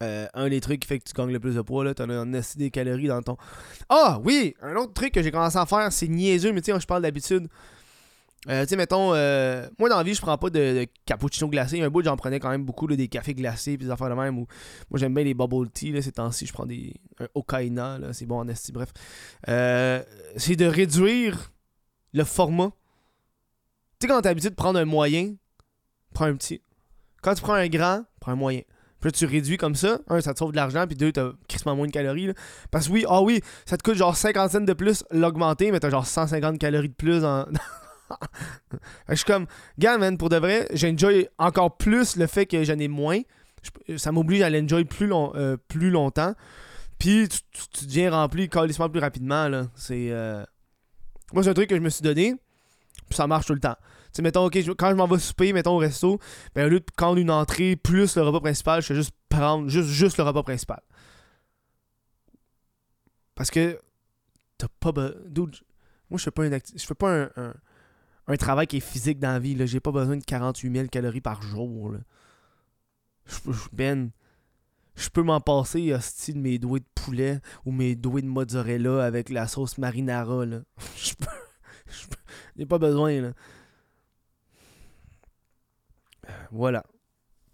euh, 0.03 0.27
un 0.33 0.49
des 0.49 0.59
trucs 0.59 0.81
qui 0.81 0.87
fait 0.87 0.99
que 0.99 1.05
tu 1.05 1.13
gagnes 1.13 1.31
le 1.31 1.39
plus 1.39 1.55
de 1.55 1.61
poids. 1.61 1.93
Tu 1.93 2.01
as 2.01 2.37
assez 2.37 2.59
des 2.59 2.69
calories 2.69 3.07
dans 3.07 3.21
ton. 3.21 3.37
Ah 3.87 4.19
oui! 4.23 4.55
Un 4.61 4.75
autre 4.75 4.93
truc 4.93 5.13
que 5.13 5.23
j'ai 5.23 5.31
commencé 5.31 5.57
à 5.57 5.65
faire, 5.65 5.91
c'est 5.91 6.07
niaiseux, 6.07 6.51
mais 6.51 6.61
tu 6.61 6.71
sais, 6.71 6.79
je 6.79 6.85
parle 6.85 7.01
d'habitude. 7.01 7.47
Euh, 8.47 8.63
tu 8.63 8.69
sais, 8.69 8.75
mettons, 8.75 9.13
euh, 9.15 9.67
moi 9.79 9.89
dans 9.89 9.97
la 9.97 10.03
vie, 10.03 10.13
je 10.13 10.21
prends 10.21 10.37
pas 10.37 10.49
de, 10.49 10.85
cappuccino 11.05 11.49
glacé. 11.49 11.81
Un 11.81 11.89
bout, 11.89 12.03
j'en 12.03 12.17
prenais 12.17 12.39
quand 12.39 12.49
même 12.49 12.65
beaucoup, 12.65 12.87
des 12.87 13.07
cafés 13.07 13.33
glacés, 13.33 13.77
puis 13.77 13.87
des 13.87 13.91
affaires 13.91 14.09
de 14.09 14.15
même. 14.15 14.35
moi, 14.35 14.45
j'aime 14.95 15.13
bien 15.13 15.23
les 15.23 15.33
bubble 15.33 15.69
tea, 15.69 15.91
là, 15.91 16.01
ces 16.01 16.11
temps-ci. 16.11 16.45
Je 16.45 16.53
prends 16.53 16.65
des. 16.65 16.93
Un 17.19 17.27
Okaina, 17.33 17.97
là, 17.97 18.11
c'est 18.11 18.25
bon 18.25 18.39
en 18.39 18.47
esti, 18.49 18.73
bref. 18.73 18.91
C'est 19.45 20.55
de 20.57 20.65
réduire 20.65 21.53
le 22.13 22.25
format. 22.25 22.71
Tu 23.99 24.07
sais, 24.07 24.07
quand 24.09 24.21
t'as 24.21 24.29
l'habitude 24.29 24.51
de 24.51 24.55
prendre 24.55 24.77
un 24.77 24.85
moyen, 24.85 25.35
prends 26.15 26.25
un 26.25 26.35
petit. 26.35 26.61
Quand 27.21 27.35
tu 27.35 27.43
prends 27.43 27.53
un 27.53 27.67
grand, 27.67 28.03
prends 28.19 28.31
un 28.31 28.35
moyen. 28.35 28.61
Puis 28.99 29.09
là, 29.09 29.11
tu 29.11 29.25
réduis 29.25 29.57
comme 29.57 29.75
ça. 29.75 29.99
Un, 30.07 30.21
ça 30.21 30.33
te 30.33 30.39
sauve 30.39 30.51
de 30.51 30.55
l'argent. 30.55 30.87
Puis 30.87 30.95
deux, 30.95 31.11
t'as 31.11 31.31
crissement 31.47 31.75
moins 31.75 31.85
de 31.85 31.91
calories. 31.91 32.31
Parce 32.71 32.87
que 32.87 32.93
oui, 32.93 33.05
ah 33.07 33.21
oui, 33.21 33.41
ça 33.65 33.77
te 33.77 33.83
coûte 33.83 33.95
genre 33.95 34.15
50 34.15 34.51
cents 34.51 34.61
de 34.61 34.73
plus 34.73 35.03
l'augmenter, 35.11 35.71
mais 35.71 35.79
t'as 35.79 35.91
genre 35.91 36.07
150 36.07 36.57
calories 36.57 36.89
de 36.89 36.93
plus 36.93 37.23
en, 37.23 37.45
je 39.09 39.15
suis 39.15 39.25
comme, 39.25 39.47
gars, 39.77 39.97
man, 39.97 40.17
pour 40.17 40.29
de 40.29 40.37
vrai, 40.37 40.67
j'enjoy 40.73 41.27
encore 41.37 41.77
plus 41.77 42.15
le 42.15 42.27
fait 42.27 42.45
que 42.45 42.63
j'en 42.63 42.77
ai 42.77 42.87
moins. 42.87 43.19
ça 43.97 44.11
m'oblige 44.11 44.41
à 44.41 44.49
l'enjoy 44.49 44.85
plus, 44.85 45.07
long, 45.07 45.31
euh, 45.35 45.57
plus 45.67 45.89
longtemps. 45.89 46.33
Puis 46.99 47.27
tu, 47.29 47.85
deviens 47.85 48.11
rempli 48.11 48.49
calissement 48.49 48.89
plus 48.89 49.01
rapidement. 49.01 49.47
Là. 49.47 49.67
C'est, 49.75 50.11
euh, 50.11 50.43
Moi, 51.33 51.43
c'est 51.43 51.49
un 51.49 51.53
truc 51.53 51.69
que 51.69 51.75
je 51.75 51.81
me 51.81 51.89
suis 51.89 52.03
donné. 52.03 52.35
Puis 53.09 53.15
ça 53.15 53.27
marche 53.27 53.47
tout 53.47 53.53
le 53.53 53.59
temps. 53.59 53.75
Mettons, 54.19 54.45
ok, 54.45 54.57
quand 54.77 54.89
je 54.89 54.95
m'en 54.95 55.07
vais 55.07 55.19
souper, 55.19 55.53
mettons 55.53 55.75
au 55.75 55.77
resto, 55.77 56.19
ben 56.53 56.65
au 56.65 56.69
lieu 56.69 56.79
de 56.79 56.85
prendre 56.95 57.17
une 57.17 57.31
entrée 57.31 57.75
plus 57.75 58.15
le 58.15 58.23
repas 58.23 58.39
principal, 58.39 58.81
je 58.81 58.87
fais 58.87 58.95
juste 58.95 59.13
prendre 59.29 59.67
juste, 59.69 59.89
juste 59.89 60.17
le 60.17 60.23
repas 60.23 60.43
principal. 60.43 60.81
Parce 63.35 63.51
que 63.51 63.79
t'as 64.57 64.67
pas. 64.79 64.91
Moi, 66.09 66.19
je 66.19 66.23
fais 66.23 66.31
pas, 66.31 66.45
une 66.45 66.59
je 66.75 66.85
fais 66.85 66.95
pas 66.95 67.27
un 67.35 67.53
un 68.27 68.37
travail 68.37 68.67
qui 68.67 68.77
est 68.77 68.81
physique 68.81 69.19
dans 69.19 69.31
la 69.31 69.39
vie. 69.39 69.55
J'ai 69.67 69.79
pas 69.79 69.91
besoin 69.91 70.17
de 70.17 70.23
48 70.23 70.73
000 70.73 70.87
calories 70.87 71.21
par 71.21 71.41
jour. 71.41 71.93
Je, 73.25 73.51
ben, 73.71 74.11
je 74.95 75.09
peux 75.09 75.23
m'en 75.23 75.41
passer 75.41 75.93
hostie, 75.93 76.33
de 76.33 76.39
mes 76.39 76.57
doués 76.57 76.79
de 76.79 76.85
poulet 76.95 77.39
ou 77.65 77.71
mes 77.71 77.95
doués 77.95 78.21
de 78.21 78.27
mozzarella 78.27 79.03
avec 79.03 79.29
la 79.29 79.47
sauce 79.47 79.77
marinara. 79.77 80.45
Là. 80.45 80.61
je 80.95 81.13
peux. 81.15 81.25
J'ai 82.57 82.65
pas 82.65 82.79
besoin. 82.79 83.21
Là. 83.21 83.31
Voilà. 86.55 86.83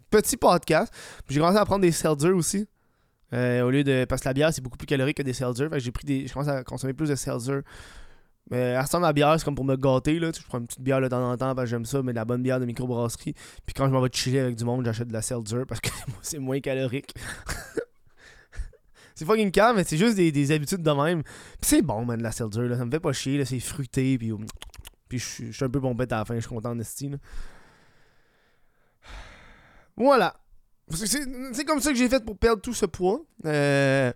Petit 0.10 0.38
podcast. 0.38 0.94
J'ai 1.30 1.40
commencé 1.40 1.58
à 1.58 1.66
prendre 1.66 1.82
des 1.82 1.92
seltzer 1.92 2.32
aussi. 2.32 2.68
Euh, 3.34 3.62
au 3.64 3.70
lieu 3.70 3.84
de. 3.84 4.06
Parce 4.06 4.22
que 4.22 4.30
la 4.30 4.34
bière, 4.34 4.54
c'est 4.54 4.62
beaucoup 4.62 4.78
plus 4.78 4.86
calorique 4.86 5.18
que 5.18 5.24
des 5.24 5.34
seltzer. 5.34 5.68
j'ai 5.78 5.92
pris 5.92 6.06
des. 6.06 6.28
Je 6.28 6.34
commence 6.34 6.50
à 6.50 6.64
consommer 6.64 6.94
plus 6.94 7.10
de 7.10 7.16
seltzer 7.16 7.62
mais 8.50 8.76
à 8.76 8.86
ce 8.86 8.92
temps, 8.92 9.00
ma 9.00 9.14
bière, 9.14 9.34
c'est 9.38 9.46
comme 9.46 9.56
pour 9.56 9.66
me 9.66 9.78
gâter. 9.78 10.20
Là. 10.20 10.32
Je 10.36 10.44
prends 10.44 10.60
une 10.60 10.68
petite 10.68 10.82
bière 10.82 11.00
de 11.00 11.08
temps 11.08 11.32
en 11.32 11.38
temps 11.38 11.56
parce 11.56 11.66
que 11.66 11.70
j'aime 11.70 11.86
ça, 11.86 12.04
mais 12.04 12.12
de 12.12 12.18
la 12.18 12.26
bonne 12.26 12.44
bière 12.44 12.60
de 12.60 12.66
microbrasserie. 12.66 13.34
Puis 13.66 13.74
quand 13.74 13.86
je 13.88 13.92
m'en 13.92 14.02
vais 14.02 14.10
chiller 14.12 14.42
avec 14.42 14.56
du 14.56 14.66
monde, 14.66 14.84
j'achète 14.84 15.08
de 15.08 15.14
la 15.14 15.22
seltzer 15.22 15.66
parce 15.66 15.80
que 15.80 15.90
c'est 16.22 16.38
moins 16.38 16.60
calorique. 16.60 17.14
c'est 19.16 19.24
fucking 19.24 19.52
calme, 19.52 19.78
mais 19.78 19.86
c'est 19.86 19.98
juste 19.98 20.18
des, 20.18 20.52
habitudes 20.52 20.84
de 20.84 20.92
même. 20.92 21.24
Puis 21.24 21.62
c'est 21.62 21.82
bon, 21.82 22.04
man, 22.04 22.18
de 22.18 22.24
la 22.24 22.34
seltzer. 22.34 22.68
Là. 22.68 22.78
Ça 22.78 22.84
me 22.84 22.92
fait 22.92 23.00
pas 23.00 23.14
chier. 23.14 23.44
C'est 23.46 23.60
fruité. 23.62 24.18
Puis, 24.18 24.34
puis 25.08 25.20
je 25.20 25.52
suis 25.52 25.66
un 25.66 25.70
peu 25.70 25.80
bombette 25.80 26.12
à 26.12 26.18
la 26.18 26.26
fin. 26.26 26.36
Je 26.36 26.42
suis 26.42 26.50
content 26.50 26.76
de 26.76 26.84
style. 26.84 27.20
Voilà. 29.97 30.36
C'est 30.93 31.65
comme 31.65 31.80
ça 31.80 31.91
que 31.91 31.97
j'ai 31.97 32.10
fait 32.10 32.23
pour 32.23 32.38
perdre 32.38 32.62
tout 32.62 32.73
ce 32.73 32.86
poids. 32.86 33.21
Euh, 33.45 34.12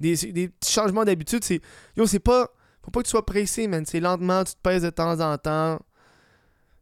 des, 0.00 0.14
des 0.16 0.48
petits 0.48 0.72
changements 0.72 1.04
d'habitude. 1.04 1.44
C'est, 1.44 1.60
yo, 1.96 2.06
c'est 2.06 2.18
pas. 2.18 2.48
Faut 2.82 2.90
pas 2.90 3.00
que 3.00 3.06
tu 3.06 3.10
sois 3.10 3.26
pressé, 3.26 3.68
man. 3.68 3.84
C'est 3.84 4.00
lentement, 4.00 4.44
tu 4.44 4.54
te 4.54 4.60
pèses 4.62 4.82
de 4.82 4.90
temps 4.90 5.20
en 5.20 5.36
temps. 5.36 5.78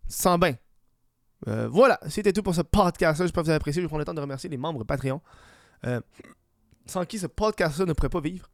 Tu 0.08 0.14
sens 0.14 0.38
bien. 0.38 0.54
Euh, 1.48 1.68
voilà, 1.68 1.98
c'était 2.08 2.32
tout 2.32 2.42
pour 2.42 2.54
ce 2.54 2.62
podcast-là. 2.62 3.26
J'espère 3.26 3.42
que 3.42 3.46
vous 3.46 3.50
avez 3.50 3.56
apprécié. 3.56 3.82
Je 3.82 3.86
prendre 3.88 4.00
le 4.00 4.04
temps 4.04 4.14
de 4.14 4.20
remercier 4.20 4.48
les 4.48 4.56
membres 4.56 4.84
Patreon. 4.84 5.20
Euh, 5.84 6.00
sans 6.86 7.04
qui 7.04 7.18
ce 7.18 7.26
podcast-là 7.26 7.86
ne 7.86 7.92
pourrait 7.92 8.08
pas 8.08 8.20
vivre. 8.20 8.48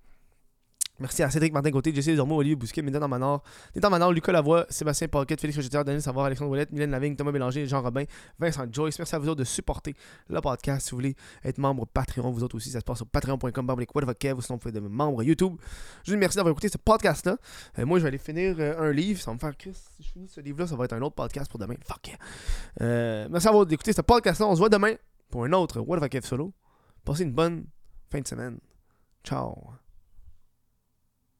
Merci 1.03 1.25
à 1.25 1.31
Cédric 1.31 1.53
Martin 1.53 1.73
Côté, 1.73 1.93
Jesse 1.93 2.07
Desormeaux, 2.07 2.37
Olivier 2.37 2.55
Bousquet, 2.55 2.81
Médan 2.81 3.09
Manor, 3.09 3.43
Nathan 3.75 3.91
Manor, 3.91 4.12
Lucas 4.12 4.31
Lavoie, 4.31 4.67
Sébastien 4.71 5.09
Paquette, 5.09 5.41
Félix 5.41 5.57
Rocheteur, 5.57 5.85
Daniel 5.85 6.01
Savoir, 6.01 6.27
Alexandre 6.27 6.53
Ouellette, 6.53 6.71
Mylène 6.71 6.93
Lavigne, 6.93 7.17
Thomas 7.17 7.33
Bélanger, 7.33 7.67
Jean 7.67 7.83
Robin, 7.83 8.05
Vincent 8.38 8.67
Joyce. 8.71 9.01
Merci 9.01 9.17
à 9.17 9.19
vous 9.19 9.29
autres 9.29 9.41
de 9.41 9.45
supporter 9.45 9.97
le 10.29 10.41
podcast. 10.41 10.87
Si 10.87 10.93
vous 10.93 10.99
voulez 10.99 11.17
être 11.43 11.59
membre 11.59 11.87
Patreon, 11.87 12.31
vous 12.31 12.45
autres 12.45 12.55
aussi, 12.55 12.71
ça 12.71 12.79
se 12.79 12.85
passe 12.85 12.99
sur 12.99 13.07
patreon.com, 13.09 13.69
ou 13.69 14.41
sinon 14.41 14.41
vous 14.51 14.59
pouvez 14.59 14.79
être 14.79 14.81
membre 14.81 15.25
YouTube. 15.25 15.57
Je 16.05 16.12
vous 16.12 16.17
remercie 16.17 16.37
d'avoir 16.37 16.53
écouté 16.53 16.69
ce 16.69 16.79
podcast-là. 16.79 17.37
Euh, 17.81 17.85
moi, 17.85 17.99
je 17.99 18.05
vais 18.05 18.09
aller 18.09 18.19
finir 18.19 18.55
euh, 18.61 18.79
un 18.79 18.93
livre. 18.93 19.21
Ça 19.21 19.33
va 19.33 19.35
me 19.35 19.41
faire, 19.41 19.57
Chris, 19.57 19.75
si 19.75 20.05
je 20.05 20.09
finis 20.12 20.29
ce 20.29 20.41
livre-là, 20.41 20.69
ça 20.69 20.77
va 20.77 20.85
être 20.85 20.93
un 20.93 21.03
autre 21.03 21.17
podcast 21.17 21.51
pour 21.51 21.59
demain. 21.59 21.75
Fuck 21.85 22.07
yeah. 22.07 22.17
Euh, 22.81 23.29
merci 23.29 23.49
à 23.49 23.51
vous 23.51 23.65
d'écouter 23.65 23.93
ce 23.93 24.03
podcast-là. 24.03 24.47
On 24.47 24.55
se 24.55 24.61
voit 24.61 24.69
demain 24.69 24.95
pour 25.31 25.45
un 25.45 25.53
autre 25.53 25.81
What 25.81 25.99
If 25.99 26.05
I 26.05 26.09
Kev 26.11 26.27
solo. 26.27 26.53
Passez 27.05 27.25
une 27.25 27.33
bonne 27.33 27.67
fin 28.09 28.21
de 28.21 28.29
semaine. 28.29 28.61
Ciao. 29.25 29.82